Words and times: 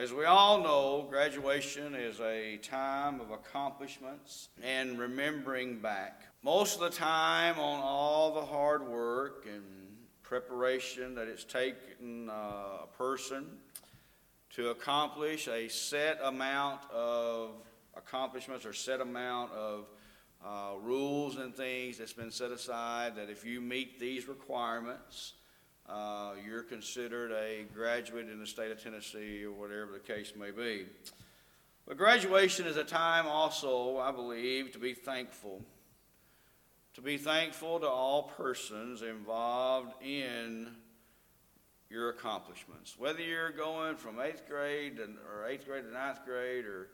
As 0.00 0.14
we 0.14 0.24
all 0.24 0.62
know, 0.62 1.06
graduation 1.10 1.94
is 1.94 2.20
a 2.20 2.56
time 2.56 3.20
of 3.20 3.32
accomplishments 3.32 4.48
and 4.62 4.98
remembering 4.98 5.78
back. 5.78 6.22
Most 6.42 6.76
of 6.76 6.80
the 6.80 6.96
time, 6.96 7.58
on 7.58 7.80
all 7.82 8.32
the 8.32 8.40
hard 8.40 8.88
work 8.88 9.44
and 9.46 9.62
preparation 10.22 11.14
that 11.16 11.28
it's 11.28 11.44
taken 11.44 12.30
uh, 12.30 12.32
a 12.84 12.88
person 12.96 13.44
to 14.54 14.70
accomplish 14.70 15.48
a 15.48 15.68
set 15.68 16.18
amount 16.24 16.80
of 16.90 17.50
accomplishments 17.94 18.64
or 18.64 18.72
set 18.72 19.02
amount 19.02 19.52
of 19.52 19.84
uh, 20.42 20.78
rules 20.80 21.36
and 21.36 21.54
things 21.54 21.98
that's 21.98 22.14
been 22.14 22.30
set 22.30 22.50
aside 22.50 23.16
that 23.16 23.28
if 23.28 23.44
you 23.44 23.60
meet 23.60 24.00
these 24.00 24.28
requirements, 24.28 25.34
uh, 25.90 26.32
you're 26.46 26.62
considered 26.62 27.32
a 27.32 27.64
graduate 27.74 28.28
in 28.28 28.38
the 28.38 28.46
state 28.46 28.70
of 28.70 28.82
Tennessee 28.82 29.44
or 29.44 29.50
whatever 29.50 29.90
the 29.92 29.98
case 29.98 30.32
may 30.38 30.50
be. 30.50 30.86
But 31.86 31.96
graduation 31.96 32.66
is 32.66 32.76
a 32.76 32.84
time 32.84 33.26
also, 33.26 33.98
I 33.98 34.12
believe, 34.12 34.72
to 34.72 34.78
be 34.78 34.94
thankful. 34.94 35.62
To 36.94 37.00
be 37.00 37.16
thankful 37.16 37.80
to 37.80 37.88
all 37.88 38.24
persons 38.24 39.02
involved 39.02 39.94
in 40.02 40.68
your 41.88 42.10
accomplishments. 42.10 42.96
Whether 42.96 43.22
you're 43.22 43.50
going 43.50 43.96
from 43.96 44.20
eighth 44.20 44.48
grade 44.48 44.98
to, 44.98 45.08
or 45.28 45.48
eighth 45.48 45.66
grade 45.66 45.84
to 45.84 45.92
ninth 45.92 46.20
grade 46.24 46.66
or 46.66 46.88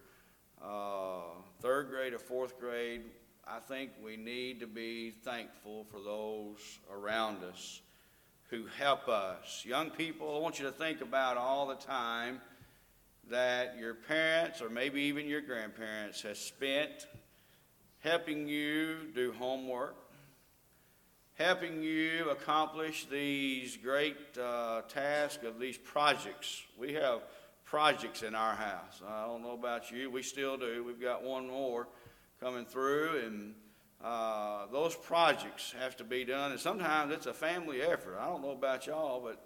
uh, 0.64 1.34
third 1.60 1.91
grade 1.91 2.14
or 2.14 2.19
fourth 2.19 2.58
grade, 2.58 3.02
I 3.47 3.58
think 3.58 3.91
we 4.02 4.16
need 4.16 4.60
to 4.60 4.66
be 4.66 5.10
thankful 5.10 5.84
for 5.84 6.00
those 6.00 6.78
around 6.91 7.44
us 7.44 7.83
who 8.50 8.66
help 8.78 9.09
us. 9.09 9.64
Young 9.66 9.91
people, 9.91 10.36
I 10.36 10.41
want 10.41 10.59
you 10.59 10.66
to 10.66 10.73
think 10.73 11.00
about 11.00 11.36
all 11.36 11.66
the 11.66 11.74
time 11.74 12.41
that 13.28 13.77
your 13.78 13.95
parents 13.95 14.62
or 14.62 14.70
maybe 14.70 15.02
even 15.02 15.27
your 15.27 15.41
grandparents 15.41 16.22
have 16.22 16.36
spent 16.36 17.06
helping 18.00 18.47
you 18.47 18.98
do 19.14 19.33
homework, 19.33 19.97
helping 21.34 21.83
you 21.83 22.30
accomplish 22.30 23.06
these 23.11 23.77
great 23.77 24.17
uh, 24.41 24.83
tasks 24.83 25.44
of 25.44 25.58
these 25.58 25.77
projects. 25.77 26.62
We 26.78 26.92
have 26.94 27.22
projects 27.64 28.22
in 28.22 28.36
our 28.36 28.55
house. 28.55 29.02
I 29.06 29.27
don't 29.27 29.42
know 29.42 29.55
about 29.55 29.91
you, 29.91 30.08
we 30.08 30.22
still 30.22 30.56
do. 30.56 30.84
We've 30.84 31.00
got 31.00 31.24
one 31.24 31.48
more 31.48 31.89
coming 32.41 32.64
through, 32.64 33.22
and 33.27 33.55
uh, 34.05 34.66
those 34.72 34.94
projects 34.94 35.75
have 35.80 35.97
to 35.97 36.05
be 36.05 36.25
done, 36.25 36.52
and 36.52 36.61
sometimes 36.61 37.12
it's 37.12 37.27
a 37.27 37.34
family 37.34 37.80
effort. 37.83 38.19
I 38.20 38.27
don't 38.27 38.42
know 38.42 38.50
about 38.50 38.86
y'all, 38.86 39.20
but 39.20 39.44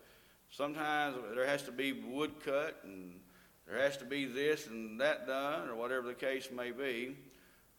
sometimes 0.51 1.17
there 1.35 1.47
has 1.47 1.63
to 1.65 1.73
be 1.73 1.93
wood 1.93 2.33
cut, 2.45 2.81
and 2.85 3.21
there 3.67 3.79
has 3.79 3.97
to 3.99 4.05
be 4.05 4.25
this 4.25 4.67
and 4.67 5.01
that 5.01 5.27
done, 5.27 5.69
or 5.69 5.77
whatever 5.77 6.09
the 6.09 6.15
case 6.15 6.49
may 6.55 6.73
be, 6.73 7.17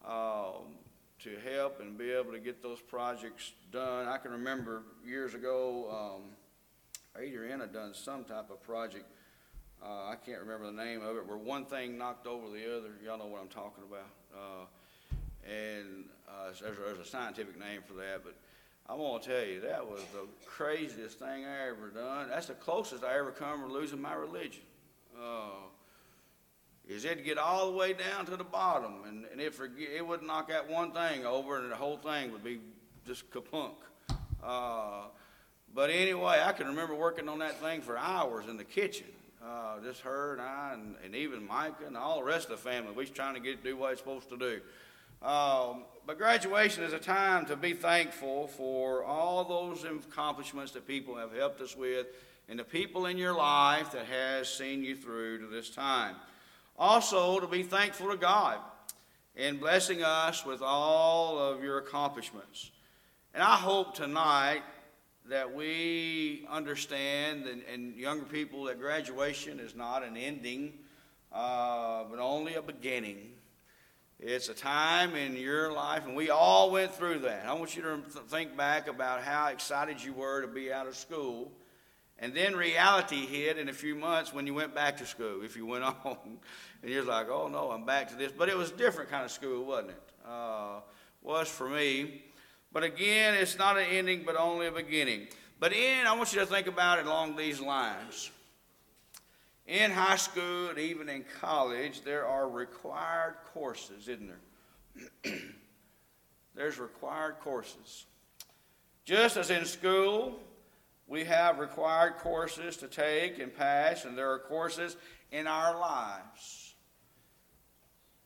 um, 0.08 0.78
to 1.20 1.38
help 1.54 1.82
and 1.82 1.98
be 1.98 2.10
able 2.10 2.32
to 2.32 2.40
get 2.40 2.64
those 2.64 2.80
projects 2.80 3.52
done. 3.72 4.08
I 4.08 4.18
can 4.18 4.32
remember 4.32 4.84
years 5.06 5.36
ago, 5.36 6.16
um, 6.16 7.22
Adriana 7.22 7.68
done 7.68 7.94
some 7.94 8.24
type 8.24 8.50
of 8.50 8.64
project. 8.64 9.06
Uh, 9.84 10.08
I 10.10 10.16
can't 10.26 10.40
remember 10.40 10.68
the 10.68 10.84
name 10.84 11.02
of 11.02 11.18
it, 11.18 11.28
where 11.28 11.38
one 11.38 11.66
thing 11.66 11.98
knocked 11.98 12.28
over 12.28 12.50
the 12.50 12.78
other. 12.78 12.92
Y'all 13.04 13.18
know 13.18 13.26
what 13.26 13.42
I'm 13.42 13.50
talking 13.50 13.84
about. 13.84 14.70
And 15.50 16.06
uh, 16.28 16.52
there's, 16.62 16.78
there's 16.78 17.00
a 17.00 17.10
scientific 17.10 17.60
name 17.60 17.82
for 17.88 17.94
that, 17.96 18.24
but 18.24 18.36
I'm 18.88 18.98
gonna 18.98 19.24
tell 19.24 19.44
you 19.44 19.62
that 19.62 19.86
was 19.86 20.02
the 20.14 20.28
craziest 20.46 21.20
thing 21.20 21.46
I 21.46 21.70
ever 21.70 21.90
done. 21.90 22.30
That's 22.30 22.48
the 22.48 22.54
closest 22.54 23.04
I 23.04 23.18
ever 23.18 23.32
come 23.32 23.62
to 23.62 23.68
losing 23.68 24.02
my 24.02 24.14
religion. 24.14 24.64
Uh, 25.20 25.68
is 26.88 27.06
it 27.06 27.16
to 27.16 27.22
get 27.22 27.38
all 27.38 27.72
the 27.72 27.78
way 27.78 27.94
down 27.94 28.26
to 28.26 28.36
the 28.36 28.44
bottom, 28.44 29.04
and, 29.08 29.26
and 29.32 29.40
it 29.40 29.54
forget, 29.54 29.88
it 29.96 30.06
would 30.06 30.24
knock 30.24 30.50
that 30.50 30.70
one 30.70 30.92
thing 30.92 31.26
over, 31.26 31.58
and 31.58 31.72
the 31.72 31.76
whole 31.76 31.98
thing 31.98 32.32
would 32.32 32.44
be 32.44 32.60
just 33.08 33.30
kapunk. 33.32 33.76
Uh, 34.44 35.04
but 35.74 35.90
anyway, 35.90 36.42
I 36.44 36.52
can 36.52 36.68
remember 36.68 36.96
working 36.96 37.30
on 37.30 37.40
that 37.40 37.60
thing 37.62 37.82
for 37.82 37.98
hours 37.98 38.48
in 38.50 38.58
the 38.58 38.64
kitchen. 38.64 39.08
Uh, 39.44 39.80
just 39.84 40.02
her 40.02 40.34
and 40.34 40.42
I, 40.42 40.72
and, 40.74 40.96
and 41.04 41.16
even 41.16 41.48
Micah 41.48 41.86
and 41.88 41.98
all 41.98 42.18
the 42.18 42.26
rest 42.26 42.50
of 42.50 42.62
the 42.62 42.70
family. 42.70 42.92
We 42.92 43.04
was 43.04 43.10
trying 43.10 43.34
to 43.36 43.40
get 43.40 43.64
do 43.64 43.76
what 43.78 43.94
it's 43.94 44.02
supposed 44.02 44.30
to 44.30 44.38
do. 44.38 44.62
Um, 45.22 45.84
but 46.08 46.18
graduation 46.18 46.84
is 46.84 46.94
a 46.94 47.00
time 47.00 47.46
to 47.46 47.56
be 47.56 47.74
thankful 47.74 48.48
for 48.48 49.04
all 49.04 49.44
those 49.44 49.84
accomplishments 49.84 50.72
that 50.72 50.88
people 50.88 51.16
have 51.16 51.34
helped 51.34 51.62
us 51.62 51.76
with 51.76 52.08
and 52.50 52.58
the 52.58 52.64
people 52.64 53.06
in 53.06 53.18
your 53.18 53.34
life 53.34 53.92
that 53.92 54.06
has 54.08 54.50
seen 54.50 54.84
you 54.84 54.96
through 54.96 55.40
to 55.40 55.48
this 55.48 55.70
time. 55.70 56.16
Also, 56.78 57.40
to 57.40 57.48
be 57.48 57.64
thankful 57.64 58.10
to 58.10 58.18
God 58.18 58.58
in 59.36 59.58
blessing 59.58 60.04
us 60.04 60.46
with 60.46 60.62
all 60.62 61.38
of 61.38 61.64
your 61.64 61.78
accomplishments. 61.78 62.72
And 63.34 63.44
I 63.44 63.56
hope 63.56 63.94
tonight 63.94 64.64
that 65.30 65.54
we 65.54 66.46
understand, 66.50 67.46
and, 67.46 67.62
and 67.72 67.96
younger 67.96 68.26
people, 68.26 68.66
that 68.66 68.80
graduation 68.80 69.60
is 69.60 69.76
not 69.76 70.04
an 70.04 70.18
ending, 70.18 70.74
uh, 71.32 72.04
but 72.10 72.20
only 72.20 72.56
a 72.56 72.62
beginning. 72.62 73.32
It's 74.24 74.50
a 74.50 74.54
time 74.54 75.16
in 75.16 75.36
your 75.36 75.72
life, 75.72 76.06
and 76.06 76.16
we 76.16 76.30
all 76.30 76.70
went 76.70 76.94
through 76.94 77.20
that. 77.20 77.48
I 77.48 77.54
want 77.54 77.76
you 77.76 77.82
to 77.82 77.98
think 78.28 78.56
back 78.56 78.88
about 78.88 79.24
how 79.24 79.48
excited 79.48 80.04
you 80.04 80.14
were 80.14 80.42
to 80.42 80.48
be 80.48 80.72
out 80.72 80.86
of 80.86 80.96
school. 80.96 81.52
And 82.20 82.32
then 82.36 82.56
reality 82.56 83.26
hit 83.26 83.58
in 83.58 83.68
a 83.68 83.74
few 83.74 83.96
months 83.96 84.32
when 84.32 84.46
you 84.46 84.54
went 84.54 84.76
back 84.76 84.98
to 84.98 85.08
school, 85.08 85.42
if 85.44 85.58
you 85.58 85.66
went 85.66 85.84
on. 86.06 86.38
And 86.84 86.92
you're 86.92 87.04
like, 87.04 87.30
oh 87.30 87.48
no, 87.48 87.72
I'm 87.72 87.84
back 87.84 88.10
to 88.10 88.16
this. 88.16 88.32
But 88.32 88.48
it 88.48 88.56
was 88.56 88.70
a 88.70 88.76
different 88.76 89.10
kind 89.10 89.26
of 89.26 89.32
school, 89.32 89.66
wasn't 89.66 89.90
it? 89.90 90.02
Uh, 90.24 90.82
was 91.24 91.48
for 91.48 91.68
me. 91.68 92.22
But 92.72 92.84
again, 92.84 93.34
it's 93.34 93.58
not 93.58 93.80
an 93.80 93.86
ending, 93.90 94.22
but 94.24 94.36
only 94.36 94.68
a 94.68 94.72
beginning. 94.72 95.30
But 95.60 95.74
in, 95.74 96.06
I 96.06 96.16
want 96.16 96.32
you 96.32 96.40
to 96.42 96.46
think 96.46 96.68
about 96.68 97.00
it 97.00 97.08
along 97.08 97.38
these 97.38 97.60
lines. 97.60 98.30
In 99.72 99.90
high 99.90 100.18
school 100.18 100.68
and 100.68 100.78
even 100.78 101.08
in 101.08 101.24
college, 101.40 102.02
there 102.02 102.28
are 102.28 102.50
required 102.50 103.36
courses, 103.54 104.10
isn't 104.10 104.30
there? 105.24 105.34
There's 106.56 106.78
required 106.78 107.36
courses. 107.40 108.06
Just 109.06 109.38
as 109.38 109.50
in 109.50 109.64
school, 109.64 110.38
we 111.08 111.24
have 111.24 111.58
required 111.58 112.18
courses 112.18 112.76
to 112.78 112.88
take 112.90 113.40
and 113.40 113.56
pass, 113.56 114.04
and 114.04 114.18
there 114.18 114.30
are 114.34 114.40
courses 114.40 114.98
in 115.32 115.48
our 115.48 115.80
lives 115.80 116.76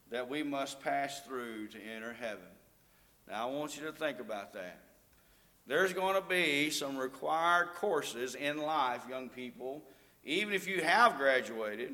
that 0.10 0.28
we 0.28 0.42
must 0.42 0.82
pass 0.82 1.20
through 1.28 1.68
to 1.68 1.78
enter 1.80 2.14
heaven. 2.14 2.42
Now, 3.30 3.50
I 3.50 3.52
want 3.52 3.78
you 3.78 3.86
to 3.86 3.92
think 3.92 4.20
about 4.20 4.54
that. 4.54 4.80
There's 5.68 5.94
going 5.94 6.16
to 6.16 6.28
be 6.28 6.72
some 6.72 6.98
required 6.98 7.68
courses 7.76 8.34
in 8.34 8.58
life, 8.58 9.04
young 9.08 9.30
people, 9.30 9.84
even 10.26 10.54
if 10.54 10.68
you 10.68 10.82
have 10.82 11.18
graduated 11.18 11.94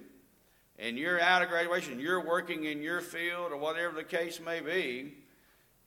and 0.80 0.97
you're 0.97 1.19
out 1.19 1.44
of 1.44 1.50
graduation, 1.50 2.00
you're 2.00 2.25
working 2.25 2.64
in 2.64 2.81
your 2.81 3.02
field 3.02 3.52
or 3.52 3.58
whatever 3.58 3.94
the 3.94 4.03
case 4.03 4.40
may 4.40 4.62
be, 4.62 5.14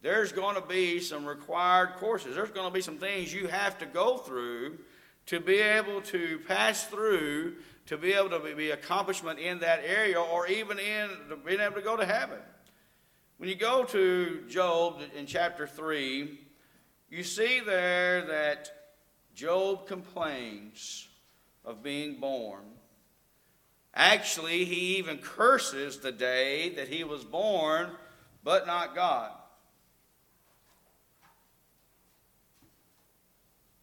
there's 0.03 0.32
going 0.32 0.55
to 0.55 0.60
be 0.60 1.00
some 1.00 1.25
required 1.25 1.94
courses. 1.97 2.37
There's 2.37 2.50
going 2.50 2.69
to 2.69 2.75
be 2.75 2.82
some 2.82 2.99
things 2.99 3.32
you 3.32 3.49
have 3.49 3.78
to 3.78 3.87
go 3.87 4.19
through 4.19 4.78
to 5.27 5.41
be 5.41 5.56
able 5.56 6.03
to 6.03 6.38
pass 6.47 6.84
through, 6.84 7.56
to 7.87 7.97
be 7.97 8.12
able 8.12 8.28
to 8.28 8.55
be 8.55 8.71
accomplishment 8.71 9.38
in 9.38 9.61
that 9.61 9.81
area, 9.82 10.21
or 10.21 10.47
even 10.47 10.78
in 10.78 11.09
being 11.47 11.61
able 11.61 11.76
to 11.76 11.82
go 11.82 11.97
to 11.97 12.05
heaven. 12.05 12.38
When 13.38 13.49
you 13.49 13.55
go 13.55 13.84
to 13.84 14.44
Job 14.49 15.00
in 15.16 15.25
chapter 15.25 15.66
3, 15.66 16.38
you 17.09 17.22
see 17.22 17.61
there 17.61 18.26
that 18.26 18.71
Job 19.34 19.87
complains 19.87 21.09
of 21.64 21.82
being 21.82 22.16
born. 22.20 22.62
Actually, 23.94 24.64
he 24.64 24.97
even 24.97 25.19
curses 25.19 25.99
the 25.99 26.12
day 26.12 26.70
that 26.70 26.88
he 26.88 27.05
was 27.05 27.25
born, 27.25 27.90
but 28.43 28.66
not 28.66 28.94
God. 28.94 29.31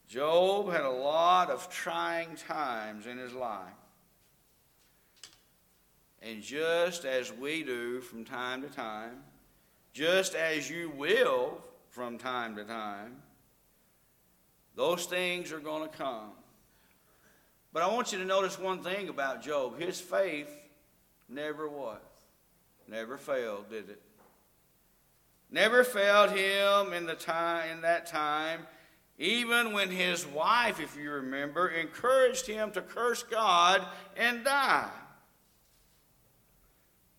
Job 0.07 0.69
had 0.69 0.81
a 0.81 0.89
lot 0.89 1.49
of 1.49 1.69
trying 1.69 2.35
times 2.35 3.07
in 3.07 3.17
his 3.17 3.33
life. 3.33 3.71
And 6.21 6.41
just 6.41 7.05
as 7.05 7.31
we 7.31 7.63
do 7.63 8.01
from 8.01 8.25
time 8.25 8.61
to 8.61 8.67
time, 8.67 9.23
just 9.93 10.35
as 10.35 10.69
you 10.69 10.91
will 10.95 11.63
from 11.89 12.17
time 12.17 12.57
to 12.57 12.65
time, 12.65 13.15
those 14.75 15.05
things 15.05 15.53
are 15.53 15.59
going 15.59 15.89
to 15.89 15.97
come. 15.97 16.31
But 17.73 17.83
I 17.83 17.87
want 17.87 18.11
you 18.11 18.17
to 18.19 18.25
notice 18.25 18.59
one 18.59 18.83
thing 18.83 19.07
about 19.09 19.41
Job. 19.41 19.79
His 19.79 19.99
faith 19.99 20.49
never 21.29 21.69
what? 21.69 22.03
Never 22.87 23.17
failed, 23.17 23.69
did 23.69 23.89
it? 23.89 24.01
Never 25.49 25.83
failed 25.83 26.31
him 26.31 26.93
in 26.93 27.05
the 27.05 27.15
time 27.15 27.69
in 27.71 27.81
that 27.81 28.05
time, 28.07 28.61
even 29.17 29.73
when 29.73 29.89
his 29.89 30.25
wife, 30.25 30.79
if 30.79 30.97
you 30.97 31.11
remember, 31.11 31.67
encouraged 31.67 32.47
him 32.47 32.71
to 32.71 32.81
curse 32.81 33.23
God 33.23 33.85
and 34.17 34.43
die. 34.43 34.89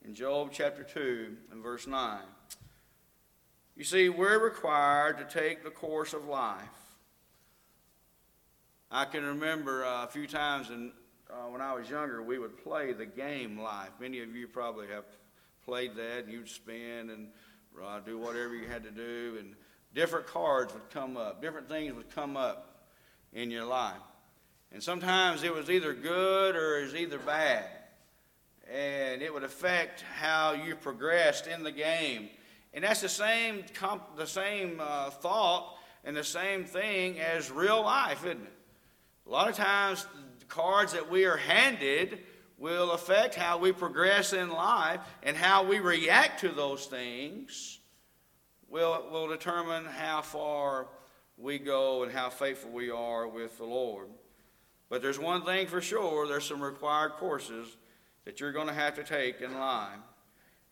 in 0.04 0.14
Job 0.14 0.50
chapter 0.52 0.82
2 0.82 1.36
and 1.52 1.62
verse 1.62 1.86
9. 1.86 2.18
You 3.76 3.84
see, 3.84 4.08
we're 4.08 4.42
required 4.42 5.18
to 5.18 5.24
take 5.24 5.62
the 5.62 5.70
course 5.70 6.12
of 6.12 6.26
life. 6.26 6.81
I 8.94 9.06
can 9.06 9.24
remember 9.24 9.86
uh, 9.86 10.04
a 10.04 10.06
few 10.06 10.26
times 10.26 10.68
in, 10.68 10.92
uh, 11.30 11.48
when 11.48 11.62
I 11.62 11.72
was 11.72 11.88
younger, 11.88 12.22
we 12.22 12.38
would 12.38 12.62
play 12.62 12.92
the 12.92 13.06
game 13.06 13.58
life. 13.58 13.88
Many 13.98 14.20
of 14.20 14.36
you 14.36 14.46
probably 14.46 14.86
have 14.88 15.06
played 15.64 15.96
that. 15.96 16.28
You'd 16.28 16.50
spin 16.50 17.08
and 17.08 17.28
uh, 17.82 18.00
do 18.00 18.18
whatever 18.18 18.54
you 18.54 18.68
had 18.68 18.84
to 18.84 18.90
do, 18.90 19.38
and 19.40 19.54
different 19.94 20.26
cards 20.26 20.74
would 20.74 20.90
come 20.90 21.16
up, 21.16 21.40
different 21.40 21.70
things 21.70 21.94
would 21.94 22.14
come 22.14 22.36
up 22.36 22.90
in 23.32 23.50
your 23.50 23.64
life. 23.64 23.96
And 24.72 24.82
sometimes 24.82 25.42
it 25.42 25.54
was 25.54 25.70
either 25.70 25.94
good 25.94 26.54
or 26.54 26.80
it 26.80 26.84
was 26.84 26.94
either 26.94 27.18
bad. 27.18 27.64
And 28.70 29.22
it 29.22 29.32
would 29.32 29.42
affect 29.42 30.02
how 30.02 30.52
you 30.52 30.76
progressed 30.76 31.46
in 31.46 31.62
the 31.62 31.72
game. 31.72 32.28
And 32.74 32.84
that's 32.84 33.00
the 33.00 33.08
same, 33.08 33.64
comp- 33.72 34.18
the 34.18 34.26
same 34.26 34.80
uh, 34.82 35.08
thought 35.08 35.78
and 36.04 36.14
the 36.14 36.24
same 36.24 36.66
thing 36.66 37.18
as 37.20 37.50
real 37.50 37.82
life, 37.82 38.26
isn't 38.26 38.42
it? 38.42 38.52
A 39.26 39.30
lot 39.30 39.48
of 39.48 39.56
times, 39.56 40.06
the 40.38 40.44
cards 40.46 40.92
that 40.92 41.10
we 41.10 41.24
are 41.24 41.36
handed 41.36 42.20
will 42.58 42.92
affect 42.92 43.34
how 43.34 43.58
we 43.58 43.72
progress 43.72 44.32
in 44.32 44.50
life 44.50 45.00
and 45.22 45.36
how 45.36 45.64
we 45.64 45.80
react 45.80 46.40
to 46.40 46.48
those 46.48 46.86
things 46.86 47.80
will, 48.68 49.08
will 49.10 49.28
determine 49.28 49.84
how 49.84 50.22
far 50.22 50.86
we 51.36 51.58
go 51.58 52.02
and 52.02 52.12
how 52.12 52.30
faithful 52.30 52.70
we 52.70 52.90
are 52.90 53.26
with 53.26 53.58
the 53.58 53.64
Lord. 53.64 54.08
But 54.88 55.02
there's 55.02 55.18
one 55.18 55.44
thing 55.44 55.66
for 55.66 55.80
sure 55.80 56.26
there's 56.26 56.44
some 56.44 56.62
required 56.62 57.12
courses 57.12 57.76
that 58.24 58.40
you're 58.40 58.52
going 58.52 58.68
to 58.68 58.74
have 58.74 58.94
to 58.96 59.04
take 59.04 59.40
in 59.40 59.58
life. 59.58 59.98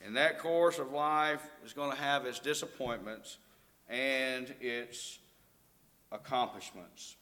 And 0.01 0.17
that 0.17 0.39
course 0.39 0.79
of 0.79 0.93
life 0.93 1.43
is 1.65 1.73
going 1.73 1.91
to 1.91 1.97
have 1.97 2.25
its 2.25 2.39
disappointments 2.39 3.39
and 3.89 4.55
its 4.61 5.19
accomplishments. 6.13 7.17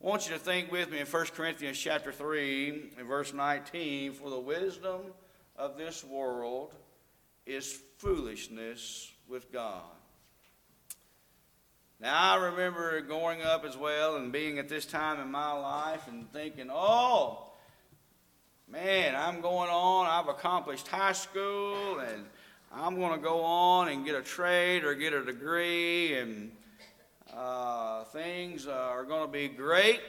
I 0.00 0.06
want 0.06 0.28
you 0.28 0.34
to 0.34 0.38
think 0.38 0.70
with 0.70 0.92
me 0.92 1.00
in 1.00 1.06
1 1.06 1.26
Corinthians 1.34 1.76
chapter 1.76 2.12
3 2.12 2.92
and 2.98 3.08
verse 3.08 3.34
19, 3.34 4.12
for 4.12 4.30
the 4.30 4.38
wisdom 4.38 5.00
of 5.56 5.76
this 5.76 6.04
world 6.04 6.72
is 7.46 7.80
foolishness 7.96 9.10
with 9.28 9.52
God. 9.52 9.82
Now, 12.00 12.34
I 12.34 12.36
remember 12.36 13.00
growing 13.00 13.42
up 13.42 13.64
as 13.64 13.76
well 13.76 14.14
and 14.14 14.30
being 14.30 14.60
at 14.60 14.68
this 14.68 14.86
time 14.86 15.18
in 15.18 15.32
my 15.32 15.50
life 15.50 16.06
and 16.06 16.32
thinking, 16.32 16.68
oh, 16.70 17.48
man, 18.70 19.16
I'm 19.16 19.40
going 19.40 19.68
on. 19.68 20.06
I've 20.06 20.28
accomplished 20.28 20.86
high 20.86 21.10
school 21.10 21.98
and 21.98 22.24
I'm 22.72 22.94
going 23.00 23.18
to 23.18 23.24
go 23.24 23.40
on 23.42 23.88
and 23.88 24.04
get 24.04 24.14
a 24.14 24.22
trade 24.22 24.84
or 24.84 24.94
get 24.94 25.12
a 25.12 25.24
degree 25.24 26.16
and 26.16 26.52
uh, 27.38 28.02
things 28.04 28.66
are 28.66 29.04
going 29.04 29.24
to 29.24 29.32
be 29.32 29.46
great. 29.46 30.00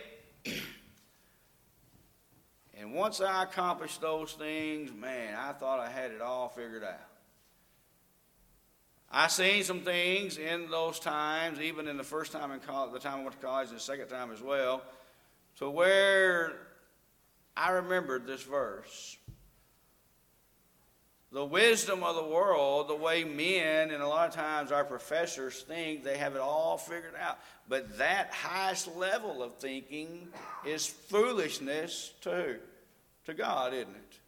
and 2.75 2.93
once 2.93 3.21
I 3.21 3.43
accomplished 3.43 4.01
those 4.01 4.33
things, 4.33 4.91
man, 4.91 5.35
I 5.37 5.51
thought 5.51 5.79
I 5.79 5.89
had 5.89 6.11
it 6.11 6.21
all 6.21 6.49
figured 6.49 6.83
out. 6.83 7.05
I 9.11 9.27
seen 9.27 9.63
some 9.63 9.81
things 9.81 10.37
in 10.37 10.71
those 10.71 10.99
times, 10.99 11.59
even 11.59 11.87
in 11.87 11.97
the 11.97 12.03
first 12.03 12.31
time 12.31 12.51
in 12.51 12.59
college, 12.61 12.93
the 12.93 12.99
time 12.99 13.19
I 13.19 13.23
went 13.23 13.39
to 13.39 13.45
college, 13.45 13.69
and 13.69 13.77
the 13.77 13.81
second 13.81 14.07
time 14.07 14.31
as 14.31 14.41
well, 14.41 14.81
to 15.57 15.69
where 15.69 16.53
I 17.55 17.71
remembered 17.71 18.25
this 18.25 18.41
verse. 18.41 19.17
The 21.31 21.45
wisdom 21.45 22.03
of 22.03 22.15
the 22.15 22.23
world, 22.23 22.87
the 22.87 22.95
way 22.95 23.23
men 23.23 23.91
and 23.91 24.01
a 24.01 24.07
lot 24.07 24.29
of 24.29 24.33
times 24.33 24.71
our 24.71 24.83
professors 24.83 25.61
think 25.61 26.03
they 26.03 26.17
have 26.17 26.35
it 26.35 26.41
all 26.41 26.77
figured 26.77 27.13
out. 27.19 27.37
But 27.67 27.99
that 27.99 28.31
highest 28.33 28.95
level 28.95 29.43
of 29.43 29.57
thinking 29.57 30.29
is 30.65 30.87
foolishness 30.87 32.13
to 32.21 32.31
who? 32.31 32.55
To 33.25 33.33
God, 33.35 33.73
isn't 33.73 33.89
it? 33.89 34.19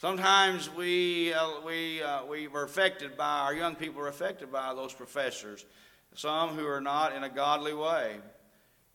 Sometimes 0.00 0.70
we, 0.70 1.34
uh, 1.34 1.60
we, 1.66 2.02
uh, 2.02 2.24
we 2.24 2.46
were 2.46 2.62
affected 2.62 3.16
by, 3.16 3.40
our 3.40 3.54
young 3.54 3.74
people 3.74 4.00
are 4.00 4.08
affected 4.08 4.50
by 4.52 4.72
those 4.72 4.94
professors, 4.94 5.66
some 6.14 6.50
who 6.50 6.66
are 6.66 6.80
not 6.80 7.14
in 7.14 7.24
a 7.24 7.28
godly 7.28 7.74
way. 7.74 8.16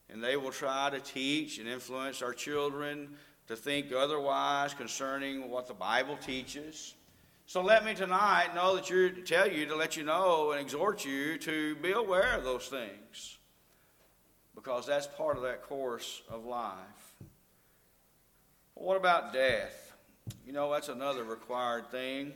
And 0.10 0.24
they 0.24 0.38
will 0.38 0.52
try 0.52 0.90
to 0.90 1.00
teach 1.00 1.60
and 1.60 1.68
influence 1.68 2.22
our 2.22 2.34
children 2.34 3.18
to 3.48 3.56
think 3.56 3.92
otherwise 3.92 4.74
concerning 4.74 5.50
what 5.50 5.68
the 5.68 5.74
Bible 5.74 6.18
teaches. 6.18 6.96
So 7.46 7.62
let 7.62 7.86
me 7.86 7.94
tonight 7.94 8.56
know 8.56 8.76
that 8.76 8.90
you 8.90 9.10
tell 9.24 9.48
you 9.50 9.68
to 9.68 9.76
let 9.76 9.96
you 9.96 10.04
know 10.04 10.52
and 10.52 10.60
exhort 10.60 11.06
you 11.06 11.38
to 11.40 11.76
be 11.76 11.92
aware 11.92 12.34
of 12.34 12.44
those 12.44 12.68
things. 12.68 13.38
Because 14.56 14.88
that's 14.88 15.06
part 15.06 15.38
of 15.38 15.44
that 15.44 15.62
course 15.64 16.24
of 16.30 16.46
life. 16.46 16.74
what 18.74 18.98
about 18.98 19.32
death? 19.32 19.94
You 20.46 20.54
know, 20.54 20.72
that's 20.72 20.90
another 20.90 21.24
required 21.24 21.92
thing. 21.92 22.34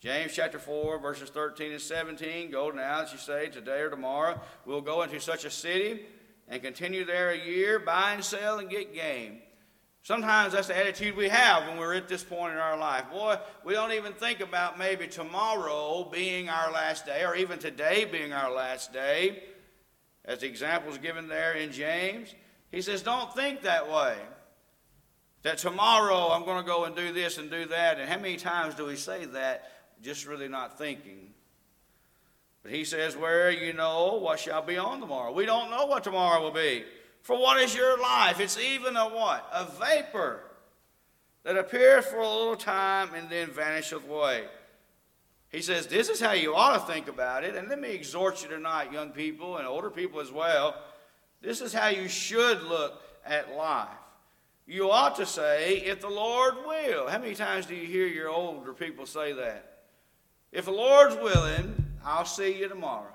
James 0.00 0.32
chapter 0.34 0.58
4, 0.58 0.98
verses 0.98 1.30
13 1.30 1.72
and 1.72 1.80
17 1.80 2.50
go 2.50 2.70
now, 2.70 3.02
as 3.02 3.12
you 3.12 3.18
say, 3.18 3.48
today 3.48 3.80
or 3.80 3.88
tomorrow, 3.88 4.38
we'll 4.66 4.80
go 4.80 5.02
into 5.02 5.18
such 5.20 5.44
a 5.44 5.50
city 5.50 6.04
and 6.48 6.60
continue 6.60 7.04
there 7.04 7.30
a 7.30 7.38
year, 7.38 7.78
buy 7.78 8.12
and 8.12 8.24
sell 8.24 8.58
and 8.58 8.68
get 8.68 8.92
gain. 8.92 9.40
Sometimes 10.04 10.52
that's 10.52 10.66
the 10.66 10.76
attitude 10.76 11.16
we 11.16 11.28
have 11.28 11.68
when 11.68 11.78
we're 11.78 11.94
at 11.94 12.08
this 12.08 12.24
point 12.24 12.52
in 12.52 12.58
our 12.58 12.76
life. 12.76 13.08
Boy, 13.10 13.36
we 13.64 13.72
don't 13.72 13.92
even 13.92 14.12
think 14.12 14.40
about 14.40 14.76
maybe 14.76 15.06
tomorrow 15.06 16.08
being 16.10 16.48
our 16.48 16.72
last 16.72 17.06
day 17.06 17.24
or 17.24 17.36
even 17.36 17.60
today 17.60 18.04
being 18.04 18.32
our 18.32 18.52
last 18.52 18.92
day. 18.92 19.44
As 20.24 20.40
the 20.40 20.46
example 20.46 20.90
is 20.90 20.98
given 20.98 21.28
there 21.28 21.52
in 21.52 21.70
James, 21.70 22.34
he 22.72 22.82
says, 22.82 23.02
Don't 23.02 23.32
think 23.34 23.62
that 23.62 23.88
way. 23.88 24.16
That 25.42 25.58
tomorrow 25.58 26.30
I'm 26.30 26.44
going 26.44 26.62
to 26.62 26.68
go 26.68 26.84
and 26.84 26.96
do 26.96 27.12
this 27.12 27.38
and 27.38 27.50
do 27.50 27.66
that. 27.66 27.98
And 27.98 28.08
how 28.08 28.16
many 28.16 28.36
times 28.36 28.74
do 28.74 28.86
we 28.86 28.96
say 28.96 29.24
that 29.26 29.70
just 30.02 30.26
really 30.26 30.48
not 30.48 30.78
thinking? 30.78 31.32
But 32.64 32.72
he 32.72 32.84
says, 32.84 33.16
Where 33.16 33.52
you 33.52 33.72
know 33.72 34.14
what 34.14 34.40
shall 34.40 34.62
be 34.62 34.78
on 34.78 34.98
tomorrow. 35.00 35.32
We 35.32 35.46
don't 35.46 35.70
know 35.70 35.86
what 35.86 36.02
tomorrow 36.02 36.42
will 36.42 36.50
be. 36.50 36.84
For 37.22 37.38
what 37.38 37.60
is 37.60 37.74
your 37.74 38.00
life? 38.00 38.40
It's 38.40 38.58
even 38.58 38.96
a 38.96 39.08
what? 39.08 39.48
A 39.52 39.64
vapor 39.64 40.40
that 41.44 41.56
appears 41.56 42.04
for 42.04 42.18
a 42.18 42.28
little 42.28 42.56
time 42.56 43.14
and 43.14 43.30
then 43.30 43.50
vanisheth 43.50 44.08
away. 44.08 44.44
He 45.50 45.62
says, 45.62 45.86
This 45.86 46.08
is 46.08 46.20
how 46.20 46.32
you 46.32 46.54
ought 46.54 46.74
to 46.74 46.92
think 46.92 47.08
about 47.08 47.44
it. 47.44 47.54
And 47.54 47.68
let 47.68 47.80
me 47.80 47.90
exhort 47.90 48.42
you 48.42 48.48
tonight, 48.48 48.92
young 48.92 49.10
people 49.10 49.58
and 49.58 49.66
older 49.66 49.90
people 49.90 50.20
as 50.20 50.32
well. 50.32 50.74
This 51.40 51.60
is 51.60 51.72
how 51.72 51.88
you 51.88 52.08
should 52.08 52.62
look 52.62 53.02
at 53.24 53.54
life. 53.54 53.88
You 54.66 54.90
ought 54.90 55.16
to 55.16 55.26
say, 55.26 55.78
if 55.78 56.00
the 56.00 56.08
Lord 56.08 56.54
will. 56.66 57.08
How 57.08 57.18
many 57.18 57.34
times 57.34 57.66
do 57.66 57.74
you 57.74 57.86
hear 57.86 58.06
your 58.06 58.30
older 58.30 58.72
people 58.72 59.06
say 59.06 59.32
that? 59.32 59.82
If 60.52 60.66
the 60.66 60.72
Lord's 60.72 61.16
willing, 61.16 61.74
I'll 62.04 62.24
see 62.24 62.58
you 62.58 62.68
tomorrow. 62.68 63.12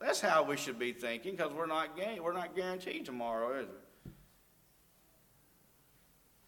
That's 0.00 0.20
how 0.20 0.42
we 0.42 0.56
should 0.56 0.78
be 0.78 0.92
thinking 0.92 1.36
because 1.36 1.52
we're 1.52 1.66
not 1.66 1.98
we're 2.20 2.32
not 2.32 2.54
guaranteed 2.54 3.06
tomorrow, 3.06 3.60
is 3.60 3.68
it? 3.68 4.12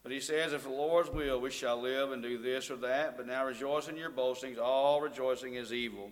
But 0.02 0.12
he 0.12 0.20
says, 0.20 0.52
if 0.52 0.62
the 0.62 0.70
Lord's 0.70 1.10
will, 1.10 1.40
we 1.40 1.50
shall 1.50 1.80
live 1.80 2.12
and 2.12 2.22
do 2.22 2.38
this 2.38 2.70
or 2.70 2.76
that. 2.76 3.16
But 3.16 3.26
now 3.26 3.44
rejoice 3.44 3.88
in 3.88 3.96
your 3.96 4.10
boastings. 4.10 4.56
All 4.56 5.02
rejoicing 5.02 5.54
is 5.54 5.72
evil. 5.72 6.10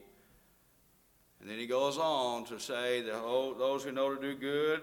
And 1.40 1.48
then 1.48 1.58
he 1.58 1.66
goes 1.66 1.96
on 1.96 2.44
to 2.46 2.58
say 2.58 3.02
that 3.02 3.14
oh, 3.14 3.54
those 3.54 3.84
who 3.84 3.92
know 3.92 4.14
to 4.14 4.20
do 4.20 4.34
good 4.34 4.82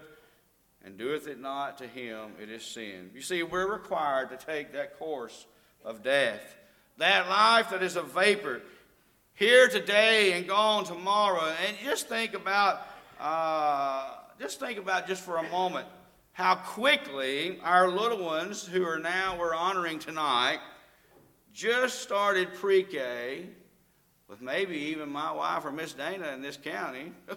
and 0.84 0.98
doeth 0.98 1.28
it 1.28 1.40
not 1.40 1.78
to 1.78 1.86
him, 1.86 2.32
it 2.40 2.50
is 2.50 2.64
sin. 2.64 3.10
You 3.14 3.20
see, 3.20 3.42
we're 3.42 3.70
required 3.70 4.30
to 4.30 4.36
take 4.36 4.72
that 4.72 4.98
course 4.98 5.46
of 5.84 6.02
death. 6.02 6.56
That 6.98 7.28
life 7.28 7.70
that 7.70 7.82
is 7.82 7.96
a 7.96 8.02
vapor, 8.02 8.62
here 9.34 9.68
today 9.68 10.32
and 10.32 10.46
gone 10.46 10.84
tomorrow. 10.84 11.52
And 11.66 11.76
just 11.84 12.08
think 12.08 12.34
about, 12.34 12.86
uh, 13.20 14.14
just 14.38 14.60
think 14.60 14.78
about 14.78 15.06
just 15.06 15.22
for 15.22 15.36
a 15.36 15.48
moment 15.50 15.86
how 16.32 16.56
quickly 16.56 17.60
our 17.62 17.88
little 17.88 18.24
ones 18.24 18.66
who 18.66 18.84
are 18.84 18.98
now 18.98 19.38
we're 19.38 19.54
honoring 19.54 19.98
tonight 19.98 20.58
just 21.52 22.00
started 22.00 22.52
pre-K 22.54 23.46
with 24.28 24.40
maybe 24.40 24.76
even 24.76 25.08
my 25.08 25.30
wife 25.30 25.64
or 25.64 25.70
Miss 25.70 25.92
Dana 25.92 26.28
in 26.32 26.42
this 26.42 26.56
county, 26.56 27.12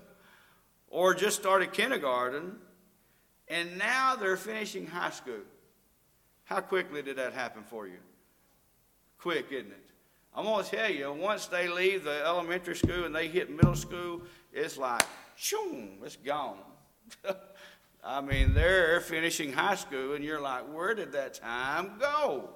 or 0.89 1.13
just 1.13 1.37
started 1.37 1.73
kindergarten 1.73 2.55
and 3.47 3.77
now 3.77 4.15
they're 4.15 4.37
finishing 4.37 4.87
high 4.87 5.11
school. 5.11 5.41
How 6.43 6.61
quickly 6.61 7.01
did 7.01 7.17
that 7.17 7.33
happen 7.33 7.63
for 7.63 7.87
you? 7.87 7.97
Quick, 9.19 9.47
isn't 9.51 9.71
it? 9.71 9.89
I'm 10.37 10.45
going 10.45 10.63
to 10.63 10.69
tell 10.69 10.91
you, 10.91 11.11
once 11.11 11.47
they 11.47 11.67
leave 11.67 12.03
the 12.03 12.23
elementary 12.23 12.75
school 12.75 13.05
and 13.05 13.15
they 13.15 13.27
hit 13.27 13.49
middle 13.49 13.75
school, 13.75 14.21
it's 14.53 14.77
like, 14.77 15.01
shoom, 15.35 15.97
it's 16.03 16.15
gone. 16.15 16.59
I 18.03 18.21
mean, 18.21 18.53
they're 18.53 19.01
finishing 19.01 19.51
high 19.51 19.73
school, 19.73 20.13
and 20.13 20.23
you're 20.23 20.39
like, 20.39 20.71
where 20.71 20.93
did 20.93 21.11
that 21.13 21.33
time 21.33 21.93
go? 21.99 22.51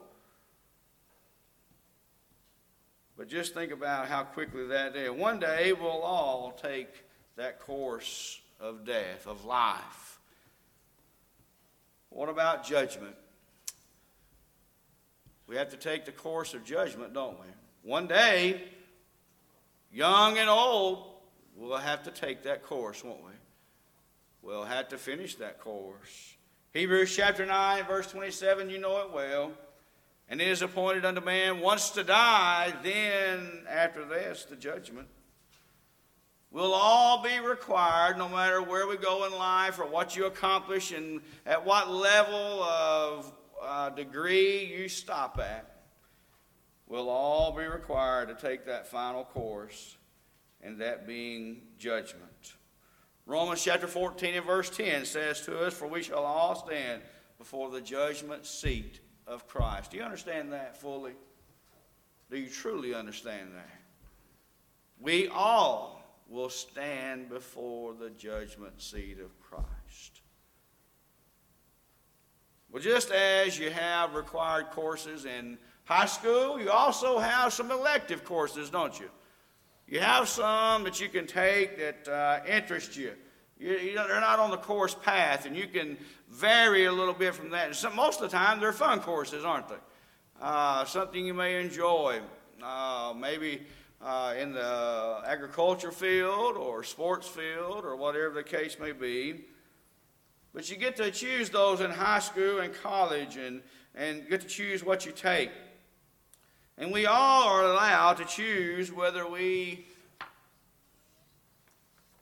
But 3.17 3.27
just 3.27 3.55
think 3.55 3.71
about 3.71 4.07
how 4.07 4.25
quickly 4.25 4.67
that 4.67 4.93
day. 4.93 5.09
One 5.09 5.39
day 5.39 5.73
we'll 5.73 5.89
all 5.89 6.51
take 6.61 7.03
that 7.35 7.59
course 7.59 8.41
of 8.59 8.85
death, 8.85 9.25
of 9.25 9.43
life. 9.43 10.19
What 12.09 12.29
about 12.29 12.63
judgment? 12.63 13.15
We 15.47 15.55
have 15.55 15.69
to 15.69 15.77
take 15.77 16.05
the 16.05 16.11
course 16.11 16.53
of 16.53 16.63
judgment, 16.63 17.13
don't 17.13 17.39
we? 17.39 17.47
One 17.83 18.07
day, 18.07 18.61
young 19.91 20.37
and 20.37 20.49
old, 20.49 21.03
we'll 21.55 21.77
have 21.77 22.03
to 22.03 22.11
take 22.11 22.43
that 22.43 22.63
course, 22.63 23.03
won't 23.03 23.23
we? 23.23 23.31
We'll 24.43 24.65
have 24.65 24.89
to 24.89 24.97
finish 24.97 25.35
that 25.35 25.59
course. 25.59 26.35
Hebrews 26.73 27.15
chapter 27.15 27.45
9, 27.45 27.85
verse 27.85 28.11
27, 28.11 28.69
you 28.69 28.77
know 28.77 29.01
it 29.01 29.11
well. 29.11 29.51
And 30.29 30.39
it 30.39 30.47
is 30.47 30.61
appointed 30.61 31.05
unto 31.05 31.21
man 31.21 31.59
once 31.59 31.89
to 31.91 32.03
die, 32.03 32.73
then 32.83 33.63
after 33.69 34.05
this, 34.05 34.45
the 34.45 34.55
judgment. 34.55 35.07
We'll 36.51 36.73
all 36.73 37.23
be 37.23 37.39
required, 37.39 38.17
no 38.17 38.29
matter 38.29 38.61
where 38.61 38.87
we 38.87 38.97
go 38.97 39.25
in 39.25 39.33
life 39.33 39.79
or 39.79 39.85
what 39.85 40.15
you 40.15 40.25
accomplish 40.25 40.91
and 40.91 41.21
at 41.45 41.65
what 41.65 41.89
level 41.89 42.63
of 42.63 43.33
uh, 43.61 43.89
degree 43.89 44.65
you 44.65 44.87
stop 44.87 45.39
at. 45.39 45.80
We'll 46.91 47.09
all 47.09 47.53
be 47.53 47.63
required 47.63 48.27
to 48.27 48.35
take 48.35 48.65
that 48.65 48.85
final 48.85 49.23
course, 49.23 49.95
and 50.61 50.81
that 50.81 51.07
being 51.07 51.61
judgment. 51.77 52.55
Romans 53.25 53.63
chapter 53.63 53.87
14 53.87 54.35
and 54.35 54.45
verse 54.45 54.69
10 54.69 55.05
says 55.05 55.39
to 55.45 55.57
us, 55.59 55.73
For 55.73 55.87
we 55.87 56.03
shall 56.03 56.25
all 56.25 56.53
stand 56.53 57.01
before 57.37 57.69
the 57.69 57.79
judgment 57.79 58.45
seat 58.45 58.99
of 59.25 59.47
Christ. 59.47 59.91
Do 59.91 59.97
you 59.97 60.03
understand 60.03 60.51
that 60.51 60.75
fully? 60.75 61.13
Do 62.29 62.37
you 62.37 62.49
truly 62.49 62.93
understand 62.93 63.51
that? 63.55 63.79
We 64.99 65.29
all 65.29 66.03
will 66.27 66.49
stand 66.49 67.29
before 67.29 67.93
the 67.93 68.09
judgment 68.09 68.81
seat 68.81 69.17
of 69.21 69.39
Christ. 69.39 70.19
Just 72.81 73.11
as 73.11 73.59
you 73.59 73.69
have 73.69 74.15
required 74.15 74.71
courses 74.71 75.25
in 75.25 75.59
high 75.83 76.07
school, 76.07 76.59
you 76.59 76.71
also 76.71 77.19
have 77.19 77.53
some 77.53 77.69
elective 77.69 78.25
courses, 78.25 78.71
don't 78.71 78.99
you? 78.99 79.07
You 79.87 79.99
have 79.99 80.27
some 80.27 80.83
that 80.85 80.99
you 80.99 81.07
can 81.07 81.27
take 81.27 81.77
that 81.77 82.07
uh, 82.11 82.39
interest 82.47 82.97
you. 82.97 83.11
you, 83.59 83.73
you 83.73 83.93
know, 83.93 84.07
they're 84.07 84.19
not 84.19 84.39
on 84.39 84.49
the 84.49 84.57
course 84.57 84.95
path, 84.95 85.45
and 85.45 85.55
you 85.55 85.67
can 85.67 85.95
vary 86.27 86.85
a 86.85 86.91
little 86.91 87.13
bit 87.13 87.35
from 87.35 87.51
that. 87.51 87.75
Some, 87.75 87.95
most 87.95 88.19
of 88.19 88.31
the 88.31 88.35
time, 88.35 88.59
they're 88.59 88.73
fun 88.73 88.99
courses, 88.99 89.45
aren't 89.45 89.69
they? 89.69 89.75
Uh, 90.41 90.83
something 90.85 91.23
you 91.23 91.35
may 91.35 91.61
enjoy. 91.61 92.19
Uh, 92.63 93.13
maybe 93.15 93.61
uh, 94.01 94.33
in 94.39 94.53
the 94.53 95.21
agriculture 95.27 95.91
field 95.91 96.57
or 96.57 96.83
sports 96.83 97.27
field 97.27 97.85
or 97.85 97.95
whatever 97.95 98.33
the 98.33 98.43
case 98.43 98.77
may 98.79 98.91
be. 98.91 99.45
But 100.53 100.69
you 100.69 100.75
get 100.75 100.97
to 100.97 101.11
choose 101.11 101.49
those 101.49 101.79
in 101.79 101.91
high 101.91 102.19
school 102.19 102.59
and 102.59 102.73
college 102.73 103.37
and, 103.37 103.61
and 103.95 104.27
get 104.29 104.41
to 104.41 104.47
choose 104.47 104.83
what 104.83 105.05
you 105.05 105.11
take. 105.11 105.51
And 106.77 106.91
we 106.91 107.05
all 107.05 107.47
are 107.47 107.63
allowed 107.63 108.17
to 108.17 108.25
choose 108.25 108.91
whether 108.91 109.27
we 109.27 109.85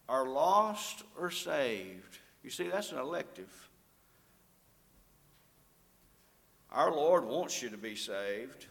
are 0.08 0.28
lost 0.28 1.04
or 1.18 1.32
saved. 1.32 2.20
You 2.44 2.50
see, 2.50 2.68
that's 2.68 2.92
an 2.92 3.00
elective. 3.00 3.70
Our 6.72 6.92
Lord 6.92 7.26
wants 7.26 7.62
you 7.62 7.70
to 7.70 7.78
be 7.78 7.96
saved. 7.96 8.68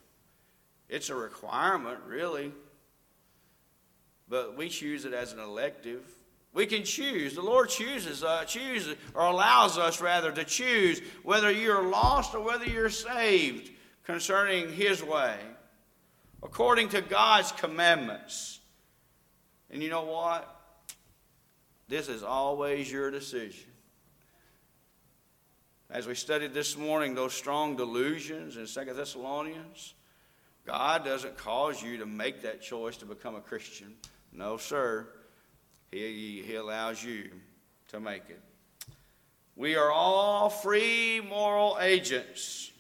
It's 0.89 1.11
a 1.11 1.15
requirement, 1.15 1.99
really. 2.07 2.53
But 4.29 4.57
we 4.57 4.69
choose 4.69 5.05
it 5.05 5.13
as 5.13 5.33
an 5.33 5.41
elective. 5.41 6.05
We 6.55 6.67
can 6.67 6.83
choose. 6.83 7.35
The 7.35 7.43
Lord 7.43 7.69
chooses, 7.69 8.25
uh, 8.25 8.45
chooses, 8.45 8.97
or 9.15 9.23
allows 9.23 9.79
us 9.79 10.01
rather 10.01 10.33
to 10.33 10.45
choose 10.45 11.01
whether 11.23 11.51
you're 11.51 11.83
lost 11.83 12.35
or 12.35 12.41
whether 12.41 12.65
you're 12.65 12.91
saved 12.91 13.71
concerning 14.05 14.73
His 14.73 15.03
way, 15.03 15.37
according 16.43 16.89
to 16.91 17.01
God's 17.01 17.53
commandments. 17.53 18.61
And 19.71 19.83
you 19.83 19.91
know 19.91 20.05
what? 20.05 20.55
This 21.89 22.09
is 22.09 22.23
always 22.23 22.91
your 22.91 23.11
decision. 23.11 23.71
As 25.91 26.07
we 26.07 26.15
studied 26.15 26.53
this 26.53 26.77
morning, 26.77 27.15
those 27.15 27.33
strong 27.33 27.77
delusions 27.77 28.57
in 28.57 28.67
Second 28.67 28.97
Thessalonians, 28.97 29.95
God 30.67 31.03
doesn't 31.03 31.39
cause 31.39 31.83
you 31.83 31.97
to 31.99 32.07
make 32.07 32.43
that 32.43 32.61
choice 32.61 32.99
to 32.99 33.07
become 33.07 33.37
a 33.37 33.41
Christian. 33.41 33.95
No, 34.33 34.59
sir. 34.59 35.09
He, 35.91 36.43
he 36.47 36.55
allows 36.55 37.03
you 37.03 37.31
to 37.89 38.01
make 38.01 38.25
it. 38.29 38.41
We 39.57 39.77
are 39.77 39.91
all 39.91 40.51
free 40.51 41.21
moral 41.21 41.79
agents. 41.81 42.71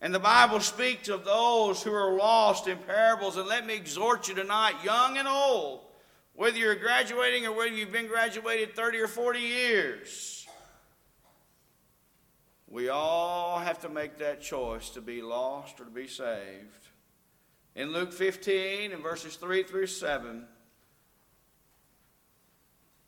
And 0.00 0.14
the 0.14 0.20
Bible 0.20 0.60
speaks 0.60 1.08
of 1.08 1.24
those 1.24 1.82
who 1.82 1.92
are 1.92 2.14
lost 2.14 2.68
in 2.68 2.78
parables. 2.78 3.36
And 3.36 3.48
let 3.48 3.66
me 3.66 3.74
exhort 3.74 4.28
you 4.28 4.34
tonight, 4.34 4.74
young 4.84 5.18
and 5.18 5.26
old, 5.26 5.80
whether 6.34 6.56
you're 6.56 6.74
graduating 6.74 7.46
or 7.46 7.52
whether 7.52 7.74
you've 7.74 7.92
been 7.92 8.06
graduated 8.06 8.74
30 8.74 8.98
or 8.98 9.08
40 9.08 9.40
years 9.40 10.36
we 12.68 12.88
all 12.88 13.58
have 13.58 13.80
to 13.80 13.88
make 13.88 14.18
that 14.18 14.42
choice 14.42 14.90
to 14.90 15.00
be 15.00 15.22
lost 15.22 15.80
or 15.80 15.84
to 15.84 15.90
be 15.90 16.06
saved. 16.06 16.88
In 17.74 17.92
Luke 17.92 18.12
15, 18.12 18.92
in 18.92 19.02
verses 19.02 19.36
3 19.36 19.62
through 19.62 19.86
7, 19.86 20.44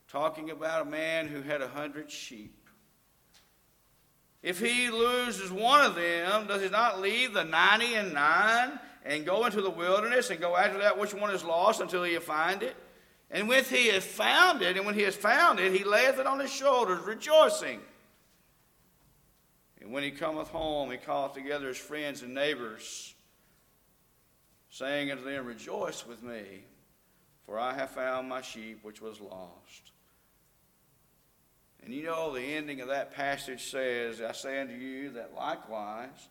talking 0.09 0.49
about 0.49 0.87
a 0.87 0.89
man 0.89 1.27
who 1.27 1.41
had 1.41 1.61
a 1.61 1.67
hundred 1.67 2.11
sheep. 2.11 2.67
If 4.41 4.59
he 4.59 4.89
loses 4.89 5.51
one 5.51 5.85
of 5.85 5.95
them, 5.95 6.47
does 6.47 6.61
he 6.61 6.69
not 6.69 7.01
leave 7.01 7.33
the 7.33 7.43
ninety 7.43 7.93
and 7.95 8.13
nine 8.13 8.79
and 9.05 9.25
go 9.25 9.45
into 9.45 9.61
the 9.61 9.69
wilderness 9.69 10.29
and 10.29 10.39
go 10.39 10.55
after 10.55 10.79
that 10.79 10.97
which 10.97 11.13
one 11.13 11.31
is 11.31 11.43
lost 11.43 11.81
until 11.81 12.03
he 12.03 12.17
find 12.17 12.63
it? 12.63 12.75
And 13.29 13.47
when 13.47 13.63
he 13.63 13.87
has 13.89 14.03
found 14.03 14.61
it, 14.63 14.75
and 14.75 14.85
when 14.85 14.95
he 14.95 15.03
has 15.03 15.15
found 15.15 15.59
it, 15.59 15.71
he 15.71 15.83
layeth 15.83 16.17
it 16.17 16.25
on 16.25 16.39
his 16.39 16.51
shoulders, 16.51 17.01
rejoicing. 17.01 17.79
And 19.81 19.91
when 19.91 20.01
he 20.01 20.09
cometh 20.09 20.47
home, 20.47 20.89
he 20.89 20.97
calleth 20.97 21.33
together 21.33 21.67
his 21.67 21.77
friends 21.77 22.23
and 22.23 22.33
neighbors, 22.33 23.13
saying 24.69 25.11
unto 25.11 25.23
them, 25.23 25.45
Rejoice 25.45 26.07
with 26.07 26.23
me, 26.23 26.63
for 27.45 27.59
I 27.59 27.73
have 27.73 27.91
found 27.91 28.27
my 28.27 28.41
sheep 28.41 28.79
which 28.81 28.99
was 28.99 29.21
lost. 29.21 29.91
And 31.83 31.93
you 31.93 32.03
know, 32.03 32.33
the 32.33 32.41
ending 32.41 32.81
of 32.81 32.89
that 32.89 33.13
passage 33.15 33.69
says, 33.71 34.21
I 34.21 34.33
say 34.33 34.61
unto 34.61 34.73
you 34.73 35.11
that 35.11 35.33
likewise, 35.35 36.29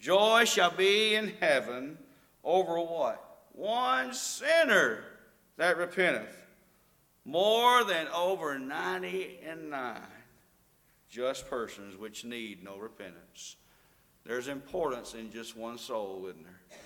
joy 0.00 0.44
shall 0.44 0.70
be 0.70 1.14
in 1.14 1.32
heaven 1.40 1.98
over 2.44 2.78
what? 2.78 3.22
One 3.52 4.12
sinner 4.14 5.04
that 5.56 5.76
repenteth, 5.76 6.36
more 7.24 7.84
than 7.84 8.06
over 8.08 8.58
ninety 8.58 9.40
and 9.46 9.70
nine 9.70 10.02
just 11.08 11.48
persons 11.48 11.96
which 11.96 12.24
need 12.24 12.62
no 12.62 12.76
repentance. 12.76 13.56
There's 14.24 14.48
importance 14.48 15.14
in 15.14 15.32
just 15.32 15.56
one 15.56 15.78
soul, 15.78 16.26
isn't 16.28 16.42
there? 16.42 16.78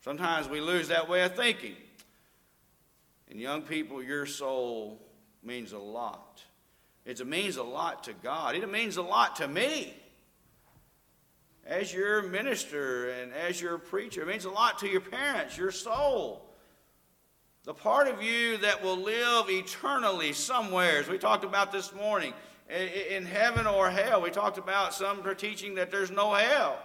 Sometimes 0.00 0.48
we 0.48 0.60
lose 0.60 0.88
that 0.88 1.08
way 1.08 1.24
of 1.24 1.34
thinking. 1.34 1.76
And 3.28 3.40
young 3.40 3.62
people, 3.62 4.02
your 4.02 4.24
soul 4.24 5.02
means 5.42 5.72
a 5.72 5.78
lot. 5.78 6.42
It 7.06 7.24
means 7.24 7.56
a 7.56 7.62
lot 7.62 8.04
to 8.04 8.12
God. 8.12 8.56
It 8.56 8.68
means 8.70 8.96
a 8.96 9.02
lot 9.02 9.36
to 9.36 9.46
me. 9.46 9.94
As 11.64 11.94
your 11.94 12.22
minister 12.22 13.10
and 13.10 13.32
as 13.32 13.60
your 13.60 13.78
preacher, 13.78 14.22
it 14.22 14.28
means 14.28 14.44
a 14.44 14.50
lot 14.50 14.80
to 14.80 14.88
your 14.88 15.00
parents, 15.00 15.56
your 15.56 15.70
soul. 15.70 16.42
The 17.64 17.74
part 17.74 18.08
of 18.08 18.22
you 18.22 18.58
that 18.58 18.82
will 18.82 18.96
live 18.96 19.48
eternally 19.48 20.32
somewhere, 20.32 20.98
as 20.98 21.08
we 21.08 21.18
talked 21.18 21.44
about 21.44 21.72
this 21.72 21.94
morning, 21.94 22.32
in 22.68 23.24
heaven 23.24 23.66
or 23.66 23.88
hell. 23.88 24.20
We 24.20 24.30
talked 24.30 24.58
about 24.58 24.92
some 24.92 25.22
teaching 25.36 25.76
that 25.76 25.92
there's 25.92 26.10
no 26.10 26.34
hell. 26.34 26.78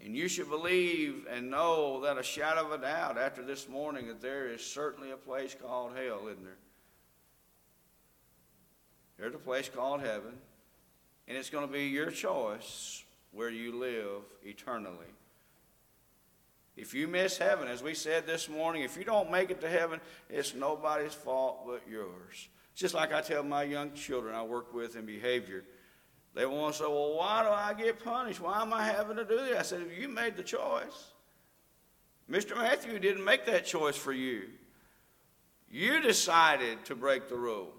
And 0.00 0.16
you 0.16 0.26
should 0.26 0.50
believe 0.50 1.26
and 1.30 1.50
know 1.50 2.00
that 2.00 2.18
a 2.18 2.22
shadow 2.24 2.66
of 2.66 2.72
a 2.72 2.78
doubt 2.78 3.16
after 3.16 3.44
this 3.44 3.68
morning 3.68 4.08
that 4.08 4.20
there 4.20 4.48
is 4.48 4.64
certainly 4.64 5.12
a 5.12 5.16
place 5.16 5.54
called 5.60 5.92
hell, 5.96 6.26
isn't 6.26 6.42
there? 6.42 6.56
There's 9.22 9.36
a 9.36 9.38
place 9.38 9.70
called 9.72 10.00
heaven, 10.00 10.32
and 11.28 11.38
it's 11.38 11.48
going 11.48 11.64
to 11.64 11.72
be 11.72 11.84
your 11.84 12.10
choice 12.10 13.04
where 13.30 13.50
you 13.50 13.78
live 13.78 14.22
eternally. 14.42 15.06
If 16.76 16.92
you 16.92 17.06
miss 17.06 17.38
heaven, 17.38 17.68
as 17.68 17.84
we 17.84 17.94
said 17.94 18.26
this 18.26 18.48
morning, 18.48 18.82
if 18.82 18.96
you 18.96 19.04
don't 19.04 19.30
make 19.30 19.50
it 19.50 19.60
to 19.60 19.68
heaven, 19.68 20.00
it's 20.28 20.56
nobody's 20.56 21.14
fault 21.14 21.64
but 21.64 21.82
yours. 21.88 22.48
Just 22.74 22.94
like 22.94 23.12
I 23.12 23.20
tell 23.20 23.44
my 23.44 23.62
young 23.62 23.92
children 23.92 24.34
I 24.34 24.42
work 24.42 24.74
with 24.74 24.96
in 24.96 25.06
behavior. 25.06 25.62
They 26.34 26.44
want 26.44 26.74
to 26.74 26.78
say, 26.80 26.88
well, 26.88 27.14
why 27.14 27.44
do 27.44 27.50
I 27.50 27.74
get 27.74 28.02
punished? 28.02 28.40
Why 28.40 28.60
am 28.60 28.72
I 28.72 28.86
having 28.86 29.18
to 29.18 29.24
do 29.24 29.36
this? 29.36 29.56
I 29.56 29.62
said, 29.62 29.86
you 29.96 30.08
made 30.08 30.36
the 30.36 30.42
choice. 30.42 31.12
Mr. 32.28 32.56
Matthew 32.56 32.98
didn't 32.98 33.24
make 33.24 33.46
that 33.46 33.66
choice 33.66 33.96
for 33.96 34.12
you. 34.12 34.48
You 35.70 36.00
decided 36.00 36.84
to 36.86 36.96
break 36.96 37.28
the 37.28 37.36
rule. 37.36 37.72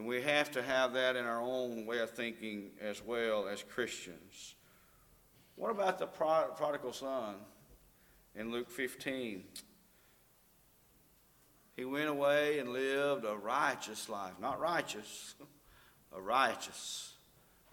And 0.00 0.08
we 0.08 0.22
have 0.22 0.50
to 0.52 0.62
have 0.62 0.94
that 0.94 1.14
in 1.14 1.26
our 1.26 1.42
own 1.42 1.84
way 1.84 1.98
of 1.98 2.08
thinking 2.08 2.70
as 2.80 3.04
well 3.04 3.46
as 3.46 3.62
Christians. 3.62 4.54
What 5.56 5.70
about 5.70 5.98
the 5.98 6.06
prodigal 6.06 6.94
son 6.94 7.34
in 8.34 8.50
Luke 8.50 8.70
15? 8.70 9.44
He 11.76 11.84
went 11.84 12.08
away 12.08 12.60
and 12.60 12.70
lived 12.70 13.26
a 13.26 13.36
righteous 13.36 14.08
life. 14.08 14.32
Not 14.40 14.58
righteous, 14.58 15.34
a 16.16 16.20
righteous. 16.22 17.12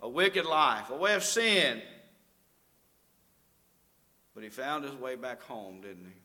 A 0.01 0.09
wicked 0.09 0.45
life, 0.45 0.89
a 0.89 0.97
way 0.97 1.13
of 1.13 1.23
sin. 1.23 1.81
But 4.35 4.43
he 4.43 4.49
found 4.49 4.83
his 4.83 4.95
way 4.95 5.15
back 5.15 5.41
home, 5.43 5.79
didn't 5.79 6.03
he? 6.03 6.19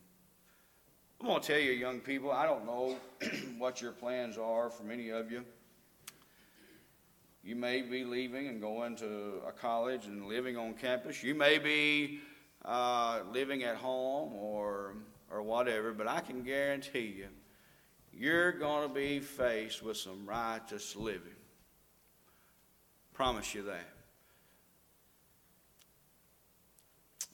I'm 1.20 1.28
going 1.28 1.40
to 1.40 1.46
tell 1.46 1.60
you, 1.60 1.70
young 1.70 2.00
people, 2.00 2.32
I 2.32 2.44
don't 2.44 2.66
know 2.66 2.96
what 3.56 3.80
your 3.80 3.92
plans 3.92 4.36
are 4.36 4.68
for 4.68 4.82
many 4.82 5.10
of 5.10 5.30
you. 5.30 5.44
You 7.44 7.56
may 7.56 7.82
be 7.82 8.04
leaving 8.04 8.46
and 8.46 8.60
going 8.60 8.94
to 8.96 9.42
a 9.46 9.50
college 9.52 10.06
and 10.06 10.26
living 10.26 10.56
on 10.56 10.74
campus. 10.74 11.24
You 11.24 11.34
may 11.34 11.58
be 11.58 12.20
uh, 12.64 13.20
living 13.32 13.64
at 13.64 13.76
home 13.76 14.32
or, 14.34 14.94
or 15.28 15.42
whatever, 15.42 15.92
but 15.92 16.06
I 16.06 16.20
can 16.20 16.44
guarantee 16.44 17.14
you, 17.18 17.28
you're 18.12 18.52
going 18.52 18.88
to 18.88 18.94
be 18.94 19.18
faced 19.18 19.82
with 19.82 19.96
some 19.96 20.24
righteous 20.24 20.94
living. 20.94 21.34
Promise 23.12 23.54
you 23.54 23.62
that. 23.62 23.88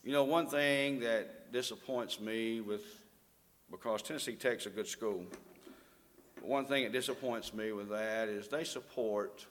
You 0.02 0.12
know, 0.12 0.24
one 0.24 0.46
thing 0.46 1.00
that 1.00 1.52
disappoints 1.52 2.18
me 2.18 2.62
with, 2.62 2.82
because 3.70 4.00
Tennessee 4.00 4.36
Tech's 4.36 4.64
a 4.64 4.70
good 4.70 4.86
school, 4.86 5.24
one 6.40 6.64
thing 6.64 6.84
that 6.84 6.92
disappoints 6.92 7.52
me 7.52 7.72
with 7.72 7.90
that 7.90 8.28
is 8.28 8.48
they 8.48 8.64
support 8.64 9.44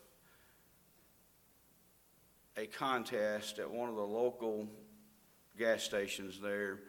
a 2.58 2.66
contest 2.66 3.60
at 3.60 3.70
one 3.70 3.88
of 3.88 3.96
the 3.96 4.02
local 4.02 4.68
gas 5.58 5.84
stations 5.84 6.40
there 6.42 6.80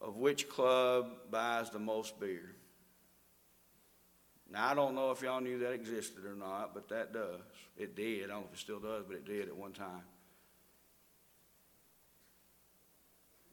of 0.00 0.16
which 0.16 0.48
club 0.48 1.10
buys 1.30 1.70
the 1.70 1.78
most 1.78 2.20
beer. 2.20 2.54
Now, 4.50 4.68
I 4.68 4.74
don't 4.74 4.94
know 4.94 5.10
if 5.10 5.22
y'all 5.22 5.40
knew 5.40 5.58
that 5.58 5.72
existed 5.72 6.24
or 6.24 6.36
not, 6.36 6.74
but 6.74 6.88
that 6.90 7.12
does. 7.12 7.40
It 7.76 7.96
did. 7.96 8.24
I 8.24 8.28
don't 8.28 8.42
know 8.42 8.46
if 8.52 8.58
it 8.58 8.60
still 8.60 8.78
does, 8.78 9.04
but 9.06 9.16
it 9.16 9.24
did 9.24 9.48
at 9.48 9.56
one 9.56 9.72
time. 9.72 10.04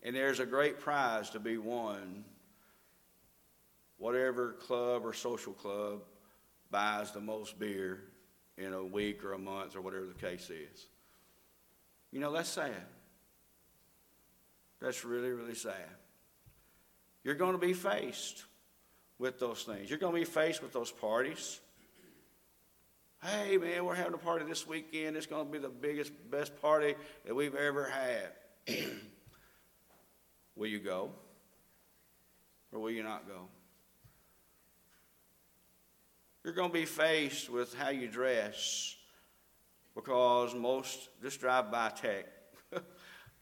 And 0.03 0.15
there's 0.15 0.39
a 0.39 0.45
great 0.45 0.79
prize 0.79 1.31
to 1.31 1.39
be 1.39 1.57
won. 1.57 2.23
Whatever 3.97 4.51
club 4.51 5.05
or 5.05 5.13
social 5.13 5.53
club 5.53 6.01
buys 6.69 7.12
the 7.12 7.21
most 7.21 7.57
beer 7.57 8.01
in 8.57 8.74
a 8.74 8.83
week 8.83 9.24
or 9.24 9.33
a 9.33 9.38
month 9.38 9.75
or 9.75 9.81
whatever 9.81 10.05
the 10.05 10.13
case 10.13 10.50
is. 10.50 10.88
You 12.12 12.19
know, 12.19 12.31
that's 12.31 12.50
sad. 12.50 12.72
That's 14.79 15.03
really, 15.05 15.29
really 15.29 15.55
sad. 15.55 15.89
You're 17.24 17.36
going 17.36 17.53
to 17.53 17.57
be 17.57 17.74
faced 17.74 18.43
with 19.17 19.39
those 19.39 19.63
things. 19.63 19.89
You're 19.89 20.00
going 20.00 20.13
to 20.13 20.19
be 20.19 20.25
faced 20.25 20.62
with 20.62 20.74
those 20.74 20.91
parties. 20.91 21.60
Hey, 23.24 23.57
man, 23.57 23.86
we're 23.86 23.95
having 23.95 24.13
a 24.13 24.17
party 24.17 24.45
this 24.45 24.67
weekend. 24.67 25.15
It's 25.15 25.27
going 25.27 25.45
to 25.45 25.51
be 25.51 25.57
the 25.57 25.69
biggest, 25.69 26.12
best 26.29 26.62
party 26.62 26.95
that 27.25 27.33
we've 27.33 27.55
ever 27.55 27.86
had. 27.86 28.75
will 30.55 30.67
you 30.67 30.80
go? 30.80 31.12
Or 32.73 32.80
will 32.80 32.91
you 32.91 33.04
not 33.04 33.25
go? 33.28 33.47
You're 36.43 36.53
going 36.53 36.71
to 36.71 36.73
be 36.73 36.86
faced 36.86 37.49
with 37.49 37.73
how 37.73 37.89
you 37.89 38.10
dress 38.10 38.95
because 39.95 40.53
most 40.53 41.10
just 41.21 41.39
drive 41.39 41.71
by 41.71 41.89
tech 41.89 42.25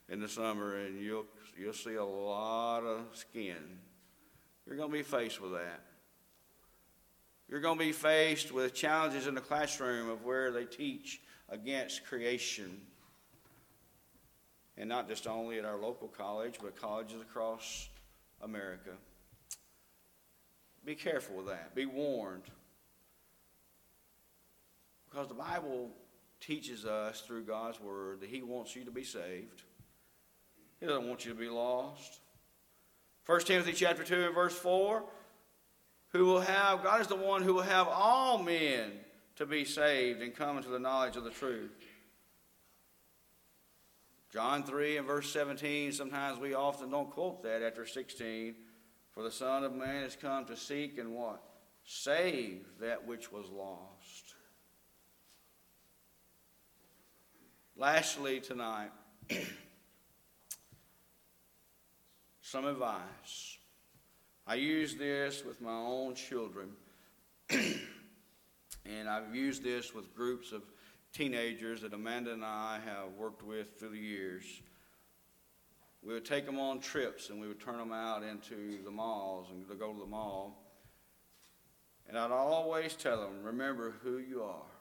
in 0.10 0.20
the 0.20 0.28
summer 0.28 0.76
and 0.78 1.02
you'll, 1.02 1.26
you'll 1.58 1.74
see 1.74 1.96
a 1.96 2.06
lot 2.06 2.84
of 2.84 3.06
skin. 3.14 3.80
You're 4.68 4.76
going 4.76 4.92
to 4.92 4.98
be 4.98 5.04
faced 5.04 5.42
with 5.42 5.54
that. 5.54 5.82
You're 7.50 7.60
going 7.60 7.80
to 7.80 7.84
be 7.84 7.92
faced 7.92 8.52
with 8.52 8.76
challenges 8.76 9.26
in 9.26 9.34
the 9.34 9.42
classroom 9.42 10.08
of 10.08 10.24
where 10.24 10.52
they 10.52 10.66
teach 10.66 11.22
against 11.50 12.06
creation. 12.06 12.82
And 14.78 14.88
not 14.88 15.10
just 15.10 15.28
only 15.28 15.58
at 15.58 15.66
our 15.66 15.78
local 15.78 16.08
college, 16.08 16.60
but 16.62 16.80
colleges 16.80 17.20
across 17.20 17.90
America. 18.42 18.92
Be 20.86 20.96
careful 20.96 21.38
with 21.38 21.48
that. 21.48 21.76
Be 21.76 21.86
warned. 21.86 22.44
Because 25.12 25.28
the 25.28 25.34
Bible 25.34 25.92
teaches 26.40 26.86
us 26.86 27.22
through 27.22 27.44
God's 27.44 27.80
Word 27.80 28.22
that 28.22 28.30
He 28.30 28.42
wants 28.42 28.76
you 28.76 28.86
to 28.86 28.92
be 28.92 29.04
saved. 29.04 29.64
He 30.80 30.86
doesn't 30.86 31.08
want 31.08 31.26
you 31.26 31.34
to 31.34 31.38
be 31.38 31.50
lost. 31.50 32.22
1 33.26 33.42
Timothy 33.42 33.74
chapter 33.74 34.04
2 34.04 34.26
and 34.26 34.36
verse 34.36 34.58
4 34.58 35.04
who 36.12 36.26
will 36.26 36.42
have, 36.42 36.84
God 36.84 37.02
is 37.02 37.08
the 37.08 37.16
one 37.16 37.42
who 37.42 37.54
will 37.54 37.62
have 37.62 37.88
all 37.88 38.42
men 38.42 38.92
to 39.38 39.46
be 39.46 39.64
saved 39.64 40.22
and 40.22 40.36
come 40.36 40.58
into 40.58 40.70
the 40.70 40.80
knowledge 40.80 41.16
of 41.16 41.24
the 41.24 41.30
truth. 41.30 41.72
John 44.32 44.64
3 44.64 44.98
and 44.98 45.08
verse 45.08 45.32
17, 45.32 45.92
sometimes 45.92 46.40
we 46.40 46.54
often 46.54 46.90
don't 46.90 47.10
quote 47.10 47.44
that 47.44 47.62
after 47.62 47.86
16. 47.86 48.56
For 49.12 49.24
the 49.24 49.32
Son 49.32 49.64
of 49.64 49.74
Man 49.74 50.04
has 50.04 50.16
come 50.16 50.46
to 50.46 50.56
seek 50.56 50.98
and 50.98 51.14
what? 51.14 51.42
Save 51.84 52.66
that 52.80 53.06
which 53.06 53.32
was 53.32 53.50
lost. 53.50 54.36
Lastly, 57.82 58.40
tonight, 58.40 58.92
some 62.44 62.68
advice. 62.68 63.58
I 64.46 64.54
use 64.54 64.94
this 64.94 65.44
with 65.44 65.60
my 65.62 65.74
own 65.74 66.14
children, 66.14 66.74
and 67.50 69.10
I've 69.10 69.36
used 69.36 69.64
this 69.64 69.96
with 69.96 70.14
groups 70.14 70.52
of 70.52 70.62
teenagers 71.12 71.82
that 71.82 71.96
Amanda 71.96 72.34
and 72.34 72.46
I 72.46 72.78
have 72.86 73.14
worked 73.18 73.42
with 73.42 73.80
through 73.80 73.90
the 73.90 73.98
years. 73.98 74.44
We 76.04 76.14
would 76.14 76.24
take 76.24 76.46
them 76.46 76.60
on 76.60 76.82
trips 76.82 77.32
and 77.32 77.42
we 77.42 77.48
would 77.48 77.60
turn 77.60 77.80
them 77.80 77.94
out 77.94 78.22
into 78.22 78.84
the 78.86 78.92
malls 78.92 79.48
and 79.50 79.68
go 79.80 79.92
to 79.92 80.00
the 80.00 80.06
mall. 80.06 80.56
And 82.08 82.16
I'd 82.16 82.30
always 82.30 82.94
tell 82.94 83.22
them, 83.22 83.42
remember 83.42 83.96
who 84.04 84.20
you 84.20 84.44
are. 84.44 84.81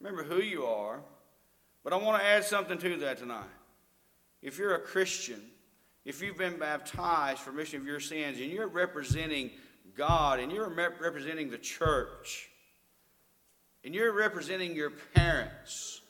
Remember 0.00 0.22
who 0.22 0.40
you 0.40 0.64
are. 0.66 1.00
But 1.84 1.92
I 1.92 1.96
want 1.96 2.20
to 2.20 2.26
add 2.26 2.44
something 2.44 2.78
to 2.78 2.96
that 2.98 3.18
tonight. 3.18 3.44
If 4.42 4.58
you're 4.58 4.74
a 4.74 4.80
Christian, 4.80 5.40
if 6.04 6.20
you've 6.20 6.36
been 6.36 6.58
baptized 6.58 7.40
for 7.40 7.50
remission 7.50 7.80
of 7.80 7.86
your 7.86 8.00
sins, 8.00 8.40
and 8.40 8.50
you're 8.50 8.68
representing 8.68 9.50
God, 9.96 10.40
and 10.40 10.50
you're 10.52 10.68
representing 10.68 11.50
the 11.50 11.58
church, 11.58 12.48
and 13.84 13.94
you're 13.94 14.12
representing 14.12 14.74
your 14.74 14.90
parents, 15.14 16.00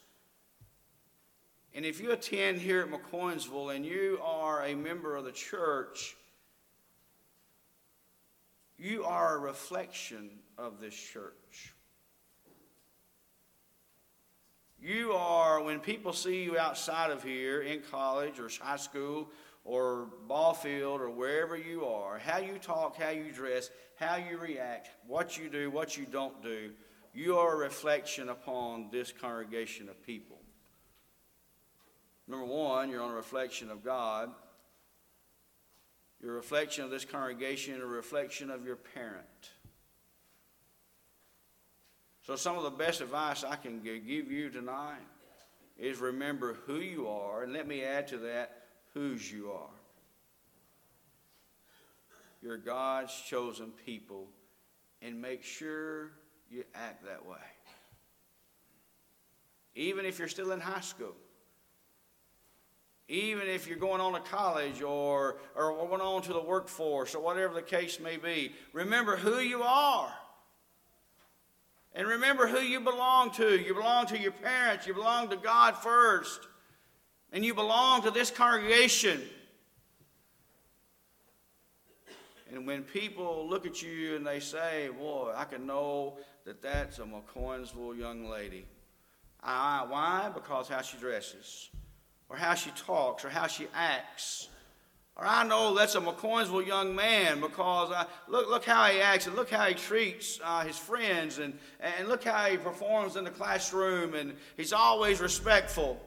and 1.75 1.85
if 1.85 2.01
you 2.01 2.11
attend 2.11 2.59
here 2.59 2.81
at 2.81 2.89
McCoynsville 2.89 3.75
and 3.75 3.85
you 3.85 4.19
are 4.23 4.65
a 4.65 4.73
member 4.73 5.15
of 5.15 5.25
the 5.25 5.31
church, 5.31 6.17
you 8.79 9.03
are 9.03 9.37
a 9.37 9.39
reflection 9.39 10.31
of 10.57 10.79
this 10.81 10.95
church. 10.95 11.75
You 14.81 15.13
are, 15.13 15.61
when 15.61 15.79
people 15.79 16.13
see 16.13 16.43
you 16.43 16.57
outside 16.57 17.09
of 17.09 17.23
here 17.23 17.61
in 17.61 17.81
college 17.89 18.39
or 18.39 18.49
high 18.61 18.77
school 18.77 19.29
or 19.65 20.07
ball 20.27 20.53
field 20.53 21.01
or 21.01 21.09
wherever 21.09 21.57
you 21.57 21.85
are, 21.85 22.19
how 22.19 22.37
you 22.37 22.59
talk, 22.59 22.95
how 22.97 23.09
you 23.09 23.31
dress, 23.31 23.69
how 23.95 24.15
you 24.15 24.37
react, 24.37 24.89
what 25.07 25.37
you 25.37 25.49
do, 25.49 25.71
what 25.71 25.97
you 25.97 26.05
don't 26.05 26.41
do, 26.43 26.71
you 27.13 27.37
are 27.37 27.55
a 27.55 27.57
reflection 27.57 28.29
upon 28.29 28.89
this 28.91 29.11
congregation 29.11 29.89
of 29.89 30.01
people. 30.05 30.37
Number 32.27 32.45
one, 32.45 32.89
you're 32.89 33.01
on 33.01 33.11
a 33.11 33.15
reflection 33.15 33.71
of 33.71 33.83
God. 33.83 34.29
You're 36.21 36.33
a 36.33 36.35
reflection 36.35 36.83
of 36.83 36.91
this 36.91 37.05
congregation, 37.05 37.81
a 37.81 37.85
reflection 37.85 38.51
of 38.51 38.65
your 38.65 38.75
parent. 38.75 39.25
So, 42.27 42.35
some 42.35 42.57
of 42.57 42.63
the 42.63 42.69
best 42.69 42.99
advice 42.99 43.45
I 43.45 43.55
can 43.55 43.79
give 43.79 44.29
you 44.29 44.49
tonight 44.49 44.99
is 45.79 45.97
remember 45.99 46.57
who 46.65 46.79
you 46.81 47.07
are, 47.07 47.43
and 47.43 47.53
let 47.53 47.69
me 47.69 47.85
add 47.85 48.09
to 48.09 48.17
that 48.17 48.63
whose 48.93 49.31
you 49.31 49.49
are. 49.53 49.69
You're 52.41 52.57
God's 52.57 53.13
chosen 53.29 53.71
people, 53.85 54.27
and 55.01 55.21
make 55.21 55.41
sure 55.41 56.11
you 56.51 56.65
act 56.75 57.05
that 57.05 57.25
way. 57.25 57.37
Even 59.75 60.05
if 60.05 60.19
you're 60.19 60.27
still 60.27 60.51
in 60.51 60.59
high 60.59 60.81
school, 60.81 61.15
even 63.07 63.47
if 63.47 63.69
you're 63.69 63.77
going 63.77 64.01
on 64.01 64.11
to 64.11 64.19
college 64.19 64.81
or, 64.81 65.37
or 65.55 65.87
going 65.87 66.01
on 66.01 66.23
to 66.23 66.33
the 66.33 66.43
workforce 66.43 67.15
or 67.15 67.23
whatever 67.23 67.53
the 67.53 67.61
case 67.61 68.01
may 68.01 68.17
be, 68.17 68.51
remember 68.73 69.15
who 69.15 69.39
you 69.39 69.63
are. 69.63 70.11
And 71.97 72.07
remember 72.07 72.45
who 72.45 72.59
you 72.59 72.79
belong 72.79 73.31
to. 73.31 73.59
You 73.59 73.73
belong 73.73 74.05
to 74.07 74.19
your 74.19 74.31
parents, 74.31 74.85
you 74.85 74.93
belong 74.93 75.29
to 75.29 75.35
God 75.35 75.75
first, 75.75 76.41
and 77.33 77.43
you 77.43 77.55
belong 77.55 78.03
to 78.03 78.11
this 78.11 78.29
congregation. 78.29 79.19
And 82.53 82.67
when 82.67 82.83
people 82.83 83.49
look 83.49 83.65
at 83.65 83.81
you 83.81 84.15
and 84.15 84.25
they 84.25 84.39
say, 84.39 84.89
Boy, 84.89 85.33
I 85.35 85.45
can 85.45 85.65
know 85.65 86.19
that 86.45 86.61
that's 86.61 86.99
a 86.99 87.01
McCoynsville 87.01 87.97
young 87.97 88.29
lady. 88.29 88.67
I, 89.41 89.83
why? 89.89 90.29
Because 90.31 90.67
how 90.67 90.83
she 90.83 90.97
dresses 90.97 91.71
or 92.29 92.37
how 92.37 92.53
she 92.53 92.69
talks 92.71 93.25
or 93.25 93.29
how 93.29 93.47
she 93.47 93.65
acts. 93.73 94.49
Or 95.17 95.25
I 95.25 95.43
know 95.43 95.73
that's 95.73 95.95
a 95.95 95.99
McCoynsville 95.99 96.65
young 96.65 96.95
man 96.95 97.41
because 97.41 97.91
I, 97.91 98.05
look, 98.27 98.49
look 98.49 98.63
how 98.63 98.85
he 98.85 99.01
acts 99.01 99.25
and 99.25 99.35
look 99.35 99.49
how 99.49 99.65
he 99.65 99.73
treats 99.73 100.39
uh, 100.43 100.63
his 100.63 100.77
friends 100.77 101.39
and, 101.39 101.57
and 101.79 102.07
look 102.07 102.23
how 102.23 102.45
he 102.45 102.57
performs 102.57 103.15
in 103.15 103.23
the 103.23 103.31
classroom 103.31 104.13
and 104.13 104.35
he's 104.55 104.73
always 104.73 105.19
respectful. 105.19 105.99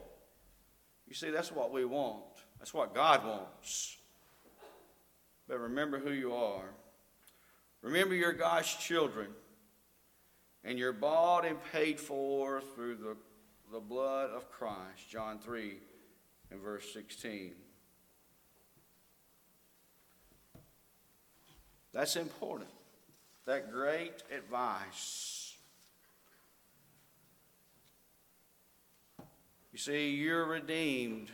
You 1.07 1.13
see, 1.13 1.29
that's 1.29 1.51
what 1.51 1.73
we 1.73 1.83
want. 1.83 2.23
That's 2.57 2.73
what 2.73 2.95
God 2.95 3.25
wants. 3.25 3.97
But 5.49 5.59
remember 5.59 5.99
who 5.99 6.11
you 6.11 6.33
are. 6.33 6.69
Remember 7.81 8.15
you're 8.15 8.31
God's 8.31 8.73
children 8.73 9.27
and 10.63 10.79
you're 10.79 10.93
bought 10.93 11.45
and 11.45 11.57
paid 11.73 11.99
for 11.99 12.61
through 12.75 12.95
the, 12.95 13.17
the 13.73 13.81
blood 13.81 14.29
of 14.29 14.49
Christ. 14.49 15.09
John 15.09 15.37
3 15.39 15.73
and 16.49 16.61
verse 16.61 16.93
16. 16.93 17.55
That's 21.93 22.15
important. 22.15 22.69
That 23.45 23.71
great 23.71 24.23
advice. 24.35 25.55
You 29.71 29.77
see, 29.77 30.11
you're 30.11 30.45
redeemed, 30.45 31.31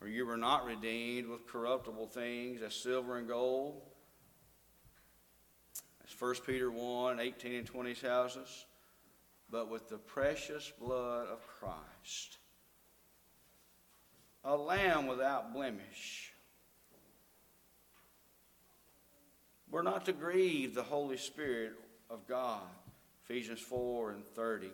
or 0.00 0.08
you 0.08 0.26
were 0.26 0.36
not 0.36 0.64
redeemed 0.64 1.28
with 1.28 1.46
corruptible 1.46 2.06
things 2.06 2.62
as 2.62 2.74
silver 2.74 3.18
and 3.18 3.28
gold. 3.28 3.82
As 6.04 6.20
1 6.20 6.34
Peter 6.46 6.70
1 6.70 7.20
18 7.20 7.54
and 7.54 7.66
20 7.66 7.94
tells 7.94 8.36
us, 8.36 8.66
but 9.50 9.70
with 9.70 9.88
the 9.88 9.98
precious 9.98 10.72
blood 10.80 11.28
of 11.28 11.46
Christ 11.46 12.38
a 14.44 14.56
lamb 14.56 15.06
without 15.06 15.52
blemish. 15.52 16.31
We're 19.72 19.82
not 19.82 20.04
to 20.04 20.12
grieve 20.12 20.74
the 20.74 20.82
Holy 20.82 21.16
Spirit 21.16 21.72
of 22.08 22.28
God, 22.28 22.60
Ephesians 23.24 23.58
4 23.58 24.12
and 24.12 24.24
30. 24.24 24.70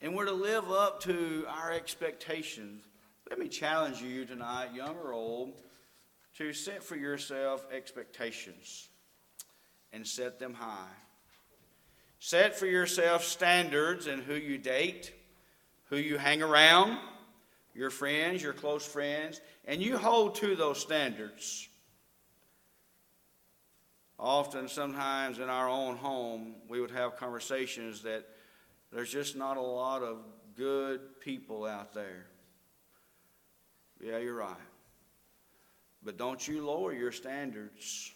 And 0.00 0.14
we're 0.14 0.24
to 0.24 0.32
live 0.32 0.70
up 0.70 1.00
to 1.02 1.44
our 1.48 1.72
expectations. 1.72 2.82
Let 3.28 3.38
me 3.38 3.48
challenge 3.48 4.00
you 4.00 4.24
tonight, 4.24 4.72
young 4.72 4.96
or 4.96 5.12
old, 5.12 5.60
to 6.38 6.52
set 6.52 6.82
for 6.82 6.96
yourself 6.96 7.66
expectations 7.72 8.88
and 9.92 10.06
set 10.06 10.38
them 10.38 10.54
high. 10.54 10.94
Set 12.20 12.56
for 12.56 12.66
yourself 12.66 13.24
standards 13.24 14.06
in 14.06 14.20
who 14.20 14.34
you 14.34 14.56
date 14.56 15.12
who 15.90 15.96
you 15.96 16.16
hang 16.16 16.40
around, 16.40 16.96
your 17.74 17.90
friends, 17.90 18.42
your 18.42 18.52
close 18.52 18.86
friends, 18.86 19.40
and 19.64 19.82
you 19.82 19.98
hold 19.98 20.36
to 20.36 20.54
those 20.54 20.78
standards. 20.78 21.68
Often, 24.22 24.68
sometimes 24.68 25.38
in 25.38 25.48
our 25.48 25.66
own 25.66 25.96
home, 25.96 26.54
we 26.68 26.78
would 26.78 26.90
have 26.90 27.16
conversations 27.16 28.02
that 28.02 28.26
there's 28.92 29.10
just 29.10 29.34
not 29.34 29.56
a 29.56 29.62
lot 29.62 30.02
of 30.02 30.18
good 30.58 31.00
people 31.20 31.64
out 31.64 31.94
there. 31.94 32.26
Yeah, 33.98 34.18
you're 34.18 34.34
right. 34.34 34.56
But 36.04 36.18
don't 36.18 36.46
you 36.46 36.66
lower 36.66 36.92
your 36.92 37.12
standards. 37.12 38.12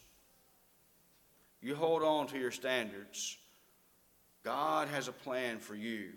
You 1.62 1.74
hold 1.74 2.02
on 2.02 2.26
to 2.28 2.38
your 2.38 2.50
standards. 2.50 3.38
God 4.44 4.88
has 4.88 5.08
a 5.08 5.12
plan 5.12 5.58
for 5.58 5.74
you. 5.74 6.10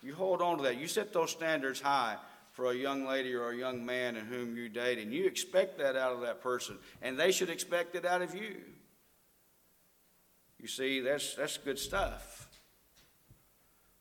You 0.00 0.14
hold 0.14 0.42
on 0.42 0.58
to 0.58 0.62
that. 0.62 0.78
You 0.78 0.86
set 0.86 1.12
those 1.12 1.32
standards 1.32 1.80
high 1.80 2.18
for 2.60 2.72
a 2.72 2.76
young 2.76 3.06
lady 3.06 3.32
or 3.32 3.52
a 3.52 3.56
young 3.56 3.86
man 3.86 4.16
in 4.16 4.26
whom 4.26 4.54
you 4.54 4.68
date, 4.68 4.98
and 4.98 5.14
you 5.14 5.24
expect 5.24 5.78
that 5.78 5.96
out 5.96 6.12
of 6.12 6.20
that 6.20 6.42
person, 6.42 6.76
and 7.00 7.18
they 7.18 7.32
should 7.32 7.48
expect 7.48 7.94
it 7.94 8.04
out 8.04 8.20
of 8.20 8.34
you. 8.34 8.56
You 10.58 10.68
see, 10.68 11.00
that's, 11.00 11.36
that's 11.36 11.56
good 11.56 11.78
stuff. 11.78 12.50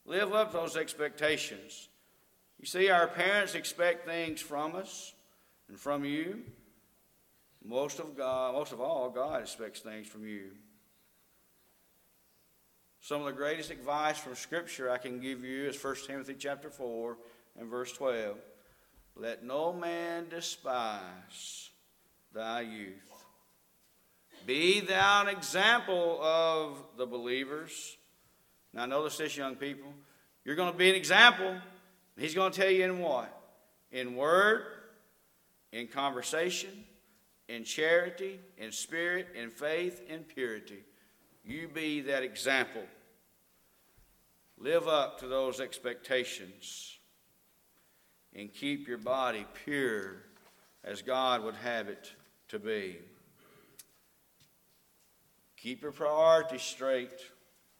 Live 0.05 0.33
up 0.33 0.51
to 0.51 0.57
those 0.57 0.75
expectations. 0.75 1.87
You 2.59 2.65
see, 2.65 2.89
our 2.89 3.07
parents 3.07 3.55
expect 3.55 4.05
things 4.05 4.41
from 4.41 4.75
us 4.75 5.13
and 5.69 5.79
from 5.79 6.03
you. 6.03 6.41
Most 7.63 8.01
of 8.01 8.17
God, 8.17 8.55
most 8.55 8.73
of 8.73 8.81
all, 8.81 9.09
God 9.09 9.41
expects 9.41 9.79
things 9.79 10.05
from 10.05 10.27
you. 10.27 10.49
Some 12.99 13.21
of 13.21 13.25
the 13.25 13.31
greatest 13.31 13.71
advice 13.71 14.17
from 14.17 14.35
Scripture 14.35 14.91
I 14.91 14.97
can 14.97 15.21
give 15.21 15.45
you 15.45 15.69
is 15.69 15.81
1 15.81 15.95
Timothy 16.05 16.35
chapter 16.37 16.69
4 16.69 17.15
and 17.57 17.69
verse 17.69 17.93
12. 17.93 18.37
Let 19.19 19.43
no 19.43 19.73
man 19.73 20.27
despise 20.29 21.71
thy 22.33 22.61
youth. 22.61 23.25
Be 24.45 24.79
thou 24.79 25.23
an 25.23 25.27
example 25.27 26.21
of 26.23 26.77
the 26.97 27.05
believers. 27.05 27.97
Now, 28.73 28.85
notice 28.85 29.17
this, 29.17 29.35
young 29.35 29.55
people. 29.55 29.91
You're 30.45 30.55
going 30.55 30.71
to 30.71 30.77
be 30.77 30.89
an 30.89 30.95
example. 30.95 31.53
He's 32.17 32.33
going 32.33 32.53
to 32.53 32.61
tell 32.61 32.71
you 32.71 32.85
in 32.85 32.99
what? 32.99 33.35
In 33.91 34.15
word, 34.15 34.63
in 35.73 35.87
conversation, 35.87 36.85
in 37.49 37.65
charity, 37.65 38.39
in 38.57 38.71
spirit, 38.71 39.27
in 39.35 39.49
faith, 39.49 40.01
in 40.07 40.23
purity. 40.23 40.85
You 41.43 41.67
be 41.67 42.01
that 42.01 42.23
example. 42.23 42.83
Live 44.57 44.87
up 44.87 45.19
to 45.19 45.27
those 45.27 45.59
expectations 45.59 46.98
and 48.35 48.53
keep 48.53 48.87
your 48.87 48.97
body 48.97 49.45
pure 49.65 50.17
as 50.83 51.01
God 51.01 51.43
would 51.43 51.55
have 51.55 51.87
it 51.87 52.13
to 52.49 52.59
be. 52.59 52.97
Keep 55.57 55.81
your 55.81 55.91
priorities 55.91 56.61
straight. 56.61 57.19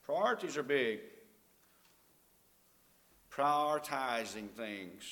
Priorities 0.04 0.58
are 0.58 0.64
big. 0.64 1.00
Prioritizing 3.32 4.50
things. 4.50 5.04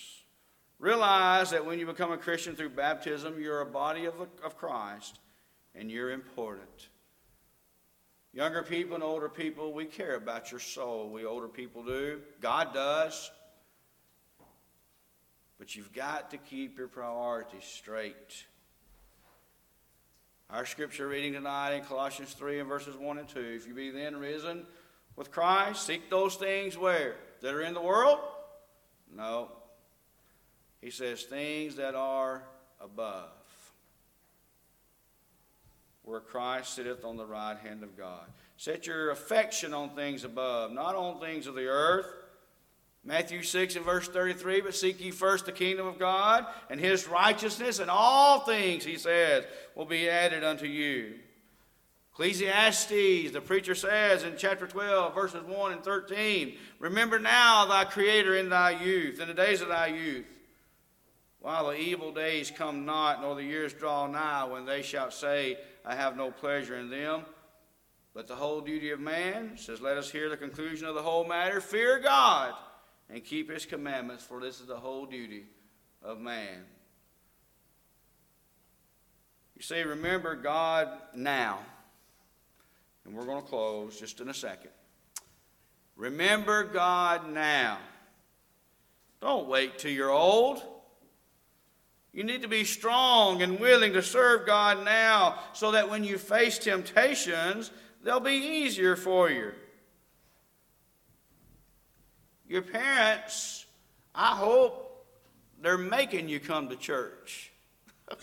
Realize 0.80 1.52
that 1.52 1.66
when 1.66 1.80
you 1.80 1.86
become 1.86 2.12
a 2.12 2.18
Christian 2.18 2.56
through 2.56 2.70
baptism, 2.70 3.40
you're 3.40 3.62
a 3.62 3.66
body 3.66 4.06
of, 4.06 4.16
of 4.44 4.58
Christ 4.58 5.20
and 5.74 5.90
you're 5.90 6.12
important. 6.12 6.90
Younger 8.34 8.62
people 8.62 8.96
and 8.96 9.04
older 9.04 9.30
people, 9.30 9.74
we 9.74 9.86
care 9.86 10.16
about 10.16 10.52
your 10.52 10.60
soul. 10.60 11.10
We 11.10 11.26
older 11.26 11.48
people 11.48 11.84
do. 11.84 12.20
God 12.42 12.74
does. 12.74 13.32
But 15.60 15.76
you've 15.76 15.94
got 15.94 16.32
to 16.32 16.38
keep 16.38 16.78
your 16.78 16.88
priorities 16.88 17.64
straight. 17.64 18.46
Our 20.50 20.66
scripture 20.66 21.08
reading 21.08 21.34
tonight 21.34 21.74
in 21.74 21.84
Colossians 21.84 22.34
3 22.34 22.60
and 22.60 22.70
verses 22.70 22.96
1 22.96 23.18
and 23.18 23.28
2. 23.28 23.40
If 23.40 23.68
you 23.68 23.74
be 23.74 23.90
then 23.90 24.16
risen 24.16 24.66
with 25.16 25.32
Christ, 25.32 25.86
seek 25.86 26.10
those 26.10 26.36
things 26.36 26.78
where? 26.78 27.16
That 27.42 27.54
are 27.54 27.62
in 27.62 27.74
the 27.74 27.82
world? 27.82 28.20
No. 29.14 29.52
He 30.80 30.92
says, 30.92 31.24
things 31.24 31.76
that 31.76 31.96
are 31.96 32.44
above 32.80 33.32
where 36.08 36.22
Christ 36.22 36.76
sitteth 36.76 37.04
on 37.04 37.18
the 37.18 37.26
right 37.26 37.58
hand 37.58 37.84
of 37.84 37.98
God. 37.98 38.26
Set 38.56 38.88
your 38.88 39.12
affection 39.12 39.74
on 39.74 39.90
things 39.90 40.24
above, 40.24 40.72
not 40.72 40.96
on 40.96 41.20
things 41.20 41.48
of 41.48 41.56
the 41.56 41.68
earth. 41.68 42.08
Matthew 43.08 43.42
6 43.42 43.78
and 43.78 43.86
verse 43.86 44.10
33, 44.10 44.60
but 44.60 44.76
seek 44.76 45.00
ye 45.00 45.12
first 45.12 45.46
the 45.46 45.54
kingdom 45.54 45.88
of 45.88 45.98
God 45.98 46.46
and 46.70 46.78
his 46.78 47.08
righteousness, 47.08 47.80
and 47.80 47.90
all 47.90 48.42
things, 48.42 48.84
he 48.84 48.98
says, 48.98 49.46
will 49.76 49.86
be 49.86 50.10
added 50.10 50.44
unto 50.44 50.66
you. 50.66 51.14
Ecclesiastes, 52.12 53.32
the 53.32 53.42
preacher 53.42 53.76
says 53.76 54.24
in 54.24 54.34
chapter 54.38 54.68
12, 54.68 55.16
verses 55.16 55.42
1 55.42 55.72
and 55.72 55.84
13, 55.86 56.58
Remember 56.80 57.18
now 57.18 57.66
thy 57.66 57.86
Creator 57.86 58.36
in 58.36 58.50
thy 58.50 58.72
youth, 58.72 59.22
in 59.22 59.30
the 59.30 59.34
days 59.34 59.62
of 59.62 59.70
thy 59.70 59.88
youth, 59.88 60.26
while 61.40 61.68
the 61.68 61.80
evil 61.80 62.12
days 62.12 62.52
come 62.52 62.86
not, 62.86 63.22
nor 63.22 63.36
the 63.36 63.44
years 63.44 63.72
draw 63.72 64.06
nigh, 64.08 64.44
when 64.44 64.66
they 64.66 64.82
shall 64.82 65.12
say, 65.12 65.58
I 65.86 65.96
have 65.96 66.18
no 66.18 66.30
pleasure 66.30 66.76
in 66.76 66.90
them. 66.90 67.22
But 68.14 68.28
the 68.28 68.36
whole 68.36 68.60
duty 68.60 68.90
of 68.90 69.00
man 69.00 69.52
says, 69.56 69.80
Let 69.80 69.96
us 69.96 70.12
hear 70.12 70.28
the 70.28 70.36
conclusion 70.36 70.88
of 70.88 70.96
the 70.96 71.04
whole 71.04 71.24
matter. 71.24 71.62
Fear 71.62 72.00
God 72.00 72.54
and 73.10 73.24
keep 73.24 73.52
his 73.52 73.66
commandments, 73.66 74.24
for 74.24 74.40
this 74.40 74.60
is 74.60 74.68
the 74.68 74.76
whole 74.76 75.06
duty 75.06 75.46
of 76.04 76.20
man. 76.20 76.66
You 79.56 79.64
see, 79.64 79.82
remember 79.82 80.36
God 80.36 80.90
now. 81.16 81.60
And 83.06 83.16
we're 83.16 83.26
going 83.26 83.42
to 83.42 83.48
close 83.48 84.00
just 84.00 84.20
in 84.20 84.30
a 84.30 84.34
second. 84.34 84.72
Remember 85.96 86.64
God 86.64 87.32
now. 87.32 87.80
Don't 89.22 89.48
wait 89.48 89.80
till 89.80 89.92
you're 89.92 90.12
old. 90.12 90.62
You 92.14 92.24
need 92.24 92.42
to 92.42 92.48
be 92.48 92.64
strong 92.66 93.42
and 93.42 93.60
willing 93.60 93.94
to 93.94 94.04
serve 94.04 94.46
God 94.46 94.84
now 94.86 95.40
so 95.54 95.72
that 95.72 95.90
when 95.90 96.04
you 96.04 96.18
face 96.18 96.60
temptations, 96.60 97.72
they'll 98.04 98.20
be 98.20 98.34
easier 98.34 98.96
for 98.96 99.30
you. 99.30 99.54
Your 102.48 102.62
parents, 102.62 103.66
I 104.16 104.36
hope 104.36 105.06
they're 105.62 105.78
making 105.78 106.30
you 106.30 106.40
come 106.40 106.70
to 106.70 106.76
church. 106.76 107.52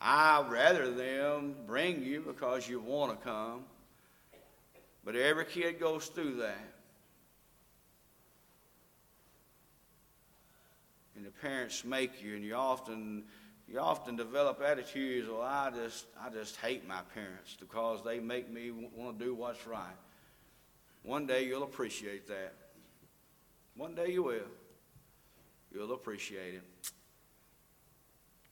I'd 0.00 0.46
rather 0.50 0.90
them 0.90 1.54
bring 1.66 2.02
you 2.02 2.20
because 2.20 2.68
you 2.68 2.78
want 2.78 3.18
to 3.18 3.24
come. 3.26 3.64
But 5.02 5.16
every 5.16 5.46
kid 5.46 5.80
goes 5.80 6.06
through 6.06 6.36
that. 6.36 6.74
And 11.16 11.24
the 11.24 11.30
parents 11.30 11.84
make 11.84 12.22
you, 12.22 12.34
and 12.34 12.44
you 12.44 12.54
often 12.54 13.24
you 13.66 13.78
often 13.78 14.16
develop 14.16 14.60
attitudes. 14.60 15.26
Well, 15.28 15.40
I 15.40 15.70
just 15.70 16.06
I 16.20 16.28
just 16.28 16.56
hate 16.56 16.86
my 16.86 17.00
parents 17.14 17.56
because 17.58 18.04
they 18.04 18.20
make 18.20 18.50
me 18.50 18.72
want 18.94 19.18
to 19.18 19.24
do 19.24 19.34
what's 19.34 19.66
right. 19.66 19.96
One 21.04 21.26
day 21.26 21.44
you'll 21.44 21.62
appreciate 21.62 22.26
that. 22.28 22.54
One 23.76 23.94
day 23.94 24.10
you 24.12 24.22
will. 24.22 24.48
You'll 25.72 25.92
appreciate 25.92 26.54
it. 26.54 26.62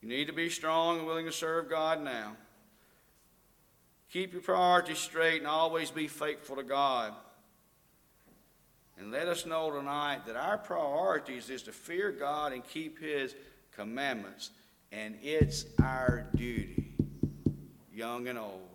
You 0.01 0.07
need 0.07 0.27
to 0.27 0.33
be 0.33 0.49
strong 0.49 0.99
and 0.99 1.07
willing 1.07 1.25
to 1.25 1.31
serve 1.31 1.69
God 1.69 2.01
now. 2.03 2.35
Keep 4.11 4.33
your 4.33 4.41
priorities 4.43 4.99
straight 4.99 5.39
and 5.39 5.47
always 5.47 5.89
be 5.89 6.07
faithful 6.07 6.57
to 6.57 6.63
God. 6.63 7.13
And 8.99 9.11
let 9.11 9.27
us 9.27 9.47
know 9.47 9.71
tonight 9.71 10.27
that 10.27 10.35
our 10.35 10.59
priorities 10.59 11.49
is 11.49 11.63
to 11.63 11.71
fear 11.71 12.11
God 12.11 12.53
and 12.53 12.63
keep 12.63 12.99
His 12.99 13.33
commandments. 13.75 14.51
And 14.91 15.17
it's 15.23 15.65
our 15.81 16.27
duty, 16.35 16.93
young 17.91 18.27
and 18.27 18.37
old. 18.37 18.72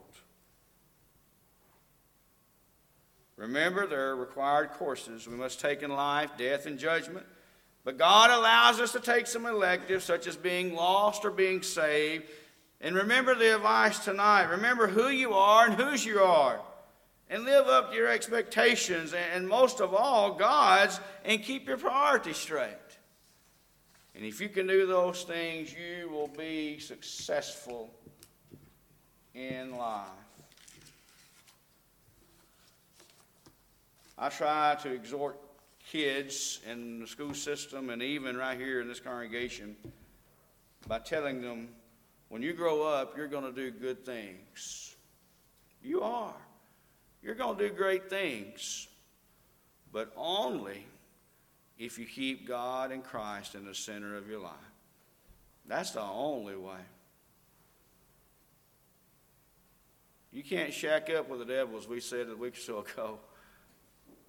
Remember, 3.39 3.87
there 3.87 4.09
are 4.09 4.17
required 4.17 4.73
courses 4.73 5.29
we 5.29 5.37
must 5.37 5.61
take 5.61 5.83
in 5.83 5.91
life 5.91 6.31
death 6.37 6.67
and 6.67 6.79
judgment. 6.79 7.25
But 7.85 7.97
God 7.97 8.31
allows 8.31 8.81
us 8.81 8.93
to 8.93 9.01
take 9.01 9.27
some 9.27 9.47
electives, 9.47 10.05
such 10.05 10.27
as 10.27 10.37
being 10.37 10.75
lost 10.75 11.25
or 11.25 11.31
being 11.31 11.63
saved. 11.63 12.25
And 12.81 12.97
remember 12.97 13.35
the 13.35 13.55
advice 13.55 14.01
tonight. 14.01 14.51
Remember 14.51 14.89
who 14.89 15.09
you 15.09 15.33
are 15.35 15.67
and 15.67 15.75
whose 15.75 16.05
you 16.05 16.19
are. 16.19 16.61
And 17.31 17.45
live 17.45 17.67
up 17.67 17.91
to 17.91 17.97
your 17.97 18.09
expectations, 18.09 19.15
and 19.15 19.47
most 19.47 19.81
of 19.81 19.95
all, 19.95 20.35
God's, 20.35 20.99
and 21.25 21.43
keep 21.43 21.69
your 21.69 21.77
priorities 21.77 22.39
straight. 22.39 22.73
And 24.15 24.25
if 24.25 24.41
you 24.41 24.49
can 24.49 24.67
do 24.67 24.87
those 24.87 25.23
things, 25.23 25.73
you 25.73 26.09
will 26.09 26.29
be 26.29 26.79
successful 26.79 27.91
in 29.35 29.77
life. 29.77 30.28
I 34.19 34.31
try 34.31 34.77
to 34.83 34.93
exhort 34.93 35.39
kids 35.87 36.61
in 36.69 36.99
the 36.99 37.07
school 37.07 37.35
system 37.35 37.91
and 37.91 38.03
even 38.03 38.37
right 38.37 38.59
here 38.59 38.81
in 38.81 38.89
this 38.89 38.99
congregation 38.99 39.77
by 40.89 40.99
telling 40.99 41.41
them 41.41 41.69
when 42.29 42.43
you 42.43 42.53
grow 42.53 42.83
up, 42.83 43.17
you're 43.17 43.29
going 43.29 43.45
to 43.45 43.53
do 43.53 43.71
good 43.71 44.05
things. 44.05 44.97
You 45.83 46.03
are. 46.03 46.35
You're 47.23 47.37
going 47.37 47.57
to 47.57 47.69
do 47.69 47.75
great 47.75 48.11
things, 48.11 48.89
but 49.93 50.13
only 50.17 50.85
if 51.79 51.99
you 51.99 52.05
keep 52.05 52.47
God 52.47 52.91
and 52.91 53.05
Christ 53.05 53.55
in 53.55 53.65
the 53.65 53.75
center 53.75 54.17
of 54.17 54.29
your 54.29 54.41
life. 54.41 54.53
That's 55.67 55.93
the 55.93 56.03
only 56.03 56.57
way. 56.57 56.81
You 60.33 60.43
can't 60.43 60.73
shack 60.73 61.09
up 61.09 61.29
with 61.29 61.39
the 61.39 61.45
devil, 61.47 61.79
as 61.79 61.89
we 61.89 62.01
said 62.01 62.29
a 62.29 62.37
week 62.37 62.55
or 62.55 62.61
so 62.61 62.79
ago 62.81 63.21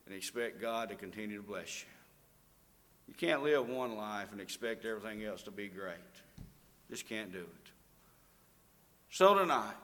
and 0.09 0.17
expect 0.17 0.59
God 0.59 0.89
to 0.89 0.95
continue 0.95 1.37
to 1.37 1.43
bless 1.43 1.81
you. 1.81 1.87
You 3.07 3.13
can't 3.13 3.43
live 3.43 3.69
one 3.69 3.95
life 3.95 4.31
and 4.31 4.41
expect 4.41 4.83
everything 4.83 5.23
else 5.23 5.43
to 5.43 5.51
be 5.51 5.67
great. 5.67 5.97
Just 6.89 7.07
can't 7.07 7.31
do 7.31 7.39
it. 7.39 7.71
So 9.11 9.35
tonight, 9.35 9.75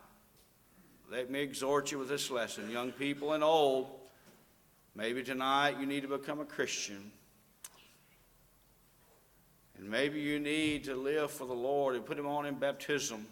let 1.12 1.30
me 1.30 1.42
exhort 1.42 1.92
you 1.92 2.00
with 2.00 2.10
this 2.10 2.32
lesson, 2.32 2.72
young 2.72 2.92
people 2.92 3.34
and 3.34 3.44
old. 3.44 3.88
Maybe 4.96 5.22
tonight 5.22 5.76
you 5.80 5.86
need 5.86 6.02
to 6.02 6.08
become 6.08 6.40
a 6.40 6.46
Christian. 6.46 7.12
And 9.78 9.88
maybe 9.88 10.22
you 10.22 10.40
need 10.40 10.86
to 10.86 10.96
live 10.96 11.30
for 11.30 11.46
the 11.46 11.54
Lord 11.54 11.96
and 11.96 12.04
put 12.04 12.18
Him 12.18 12.26
on 12.26 12.48
in 12.48 12.56
baptism. 12.56 13.28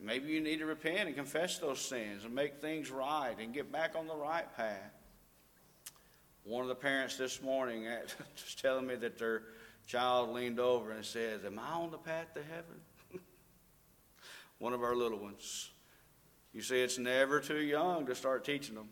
Maybe 0.00 0.28
you 0.28 0.40
need 0.40 0.60
to 0.60 0.66
repent 0.66 1.08
and 1.08 1.16
confess 1.16 1.58
those 1.58 1.80
sins 1.80 2.24
and 2.24 2.34
make 2.34 2.60
things 2.60 2.90
right 2.90 3.34
and 3.40 3.52
get 3.52 3.72
back 3.72 3.96
on 3.96 4.06
the 4.06 4.14
right 4.14 4.46
path. 4.56 4.92
One 6.44 6.62
of 6.62 6.68
the 6.68 6.74
parents 6.74 7.16
this 7.16 7.42
morning 7.42 7.84
was 7.84 8.54
telling 8.54 8.86
me 8.86 8.96
that 8.96 9.18
their 9.18 9.42
child 9.86 10.30
leaned 10.30 10.58
over 10.58 10.92
and 10.92 11.04
said, 11.04 11.40
Am 11.44 11.58
I 11.58 11.72
on 11.72 11.90
the 11.90 11.98
path 11.98 12.34
to 12.34 12.42
heaven? 12.42 12.80
One 14.58 14.72
of 14.72 14.82
our 14.82 14.94
little 14.94 15.18
ones. 15.18 15.70
You 16.52 16.62
see, 16.62 16.80
it's 16.80 16.98
never 16.98 17.40
too 17.40 17.60
young 17.60 18.06
to 18.06 18.14
start 18.14 18.44
teaching 18.44 18.74
them. 18.74 18.88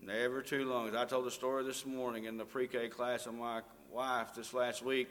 Never 0.00 0.42
too 0.42 0.64
long. 0.64 0.88
As 0.88 0.94
I 0.94 1.04
told 1.04 1.26
the 1.26 1.30
story 1.30 1.64
this 1.64 1.84
morning 1.84 2.24
in 2.24 2.36
the 2.36 2.44
pre 2.44 2.66
K 2.66 2.88
class 2.88 3.26
of 3.26 3.34
my 3.34 3.62
wife 3.90 4.34
this 4.34 4.54
last 4.54 4.84
week, 4.84 5.08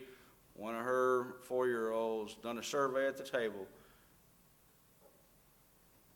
one 0.53 0.75
of 0.75 0.83
her 0.83 1.35
four 1.43 1.67
year 1.67 1.91
olds 1.91 2.35
done 2.35 2.57
a 2.57 2.63
survey 2.63 3.07
at 3.07 3.17
the 3.17 3.23
table. 3.23 3.67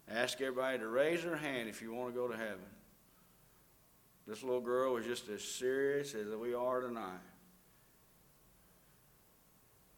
Ask 0.09 0.41
everybody 0.41 0.79
to 0.79 0.87
raise 0.87 1.23
their 1.23 1.37
hand 1.37 1.69
if 1.69 1.81
you 1.81 1.93
want 1.93 2.13
to 2.13 2.19
go 2.19 2.27
to 2.27 2.35
heaven. 2.35 2.59
This 4.27 4.43
little 4.43 4.61
girl 4.61 4.93
was 4.93 5.05
just 5.05 5.27
as 5.29 5.43
serious 5.43 6.13
as 6.13 6.27
we 6.35 6.53
are 6.53 6.81
tonight. 6.81 7.19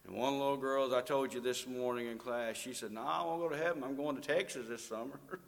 And 0.05 0.15
one 0.15 0.33
little 0.33 0.57
girl, 0.57 0.85
as 0.85 0.93
I 0.93 1.01
told 1.01 1.33
you 1.33 1.39
this 1.39 1.67
morning 1.67 2.07
in 2.07 2.17
class, 2.17 2.57
she 2.57 2.73
said, 2.73 2.91
No, 2.91 3.01
I 3.01 3.23
won't 3.23 3.41
go 3.41 3.49
to 3.49 3.57
heaven. 3.57 3.83
I'm 3.83 3.95
going 3.95 4.15
to 4.15 4.21
Texas 4.21 4.67
this 4.67 4.85
summer. 4.85 5.19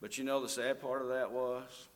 but 0.00 0.18
you 0.18 0.24
know, 0.24 0.40
the 0.40 0.48
sad 0.48 0.80
part 0.80 1.02
of 1.02 1.08
that 1.08 1.30
was 1.30 1.88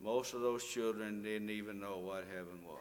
most 0.00 0.34
of 0.34 0.40
those 0.40 0.64
children 0.64 1.22
didn't 1.22 1.50
even 1.50 1.80
know 1.80 1.98
what 1.98 2.24
heaven 2.32 2.60
was. 2.66 2.78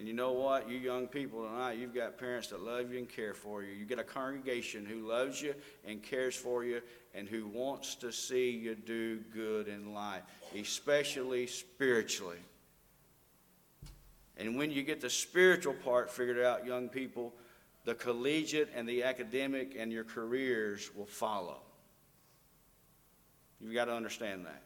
And 0.00 0.08
you 0.08 0.14
know 0.14 0.32
what? 0.32 0.66
You 0.66 0.78
young 0.78 1.06
people 1.06 1.44
tonight, 1.44 1.72
you've 1.72 1.94
got 1.94 2.16
parents 2.16 2.48
that 2.48 2.62
love 2.62 2.90
you 2.90 2.98
and 2.98 3.06
care 3.06 3.34
for 3.34 3.62
you. 3.62 3.74
You've 3.74 3.90
got 3.90 3.98
a 3.98 4.02
congregation 4.02 4.86
who 4.86 5.06
loves 5.06 5.42
you 5.42 5.54
and 5.84 6.02
cares 6.02 6.34
for 6.34 6.64
you 6.64 6.80
and 7.14 7.28
who 7.28 7.46
wants 7.46 7.96
to 7.96 8.10
see 8.10 8.48
you 8.48 8.74
do 8.74 9.18
good 9.34 9.68
in 9.68 9.92
life, 9.92 10.22
especially 10.56 11.46
spiritually. 11.46 12.38
And 14.38 14.56
when 14.56 14.70
you 14.70 14.82
get 14.82 15.02
the 15.02 15.10
spiritual 15.10 15.74
part 15.74 16.10
figured 16.10 16.42
out, 16.42 16.64
young 16.64 16.88
people, 16.88 17.34
the 17.84 17.94
collegiate 17.94 18.70
and 18.74 18.88
the 18.88 19.02
academic 19.02 19.76
and 19.78 19.92
your 19.92 20.04
careers 20.04 20.90
will 20.96 21.04
follow. 21.04 21.58
You've 23.60 23.74
got 23.74 23.84
to 23.84 23.92
understand 23.92 24.46
that. 24.46 24.62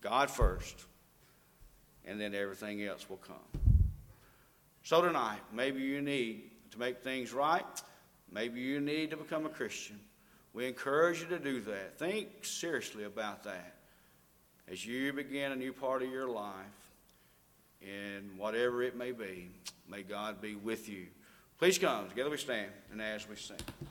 God 0.00 0.30
first, 0.30 0.86
and 2.06 2.18
then 2.18 2.34
everything 2.34 2.82
else 2.82 3.10
will 3.10 3.18
come. 3.18 3.73
So 4.84 5.00
tonight, 5.00 5.40
maybe 5.50 5.80
you 5.80 6.02
need 6.02 6.42
to 6.72 6.78
make 6.78 7.02
things 7.02 7.32
right. 7.32 7.64
Maybe 8.30 8.60
you 8.60 8.82
need 8.82 9.10
to 9.12 9.16
become 9.16 9.46
a 9.46 9.48
Christian. 9.48 9.98
We 10.52 10.66
encourage 10.66 11.22
you 11.22 11.26
to 11.28 11.38
do 11.38 11.62
that. 11.62 11.98
Think 11.98 12.28
seriously 12.44 13.04
about 13.04 13.44
that 13.44 13.76
as 14.70 14.84
you 14.84 15.10
begin 15.14 15.52
a 15.52 15.56
new 15.56 15.72
part 15.72 16.02
of 16.02 16.10
your 16.10 16.28
life 16.28 16.54
and 17.80 18.36
whatever 18.36 18.82
it 18.82 18.94
may 18.94 19.12
be. 19.12 19.48
May 19.88 20.02
God 20.02 20.42
be 20.42 20.54
with 20.54 20.86
you. 20.86 21.06
Please 21.58 21.78
come. 21.78 22.06
Together 22.10 22.28
we 22.28 22.36
stand 22.36 22.70
and 22.92 23.00
as 23.00 23.26
we 23.26 23.36
sing. 23.36 23.56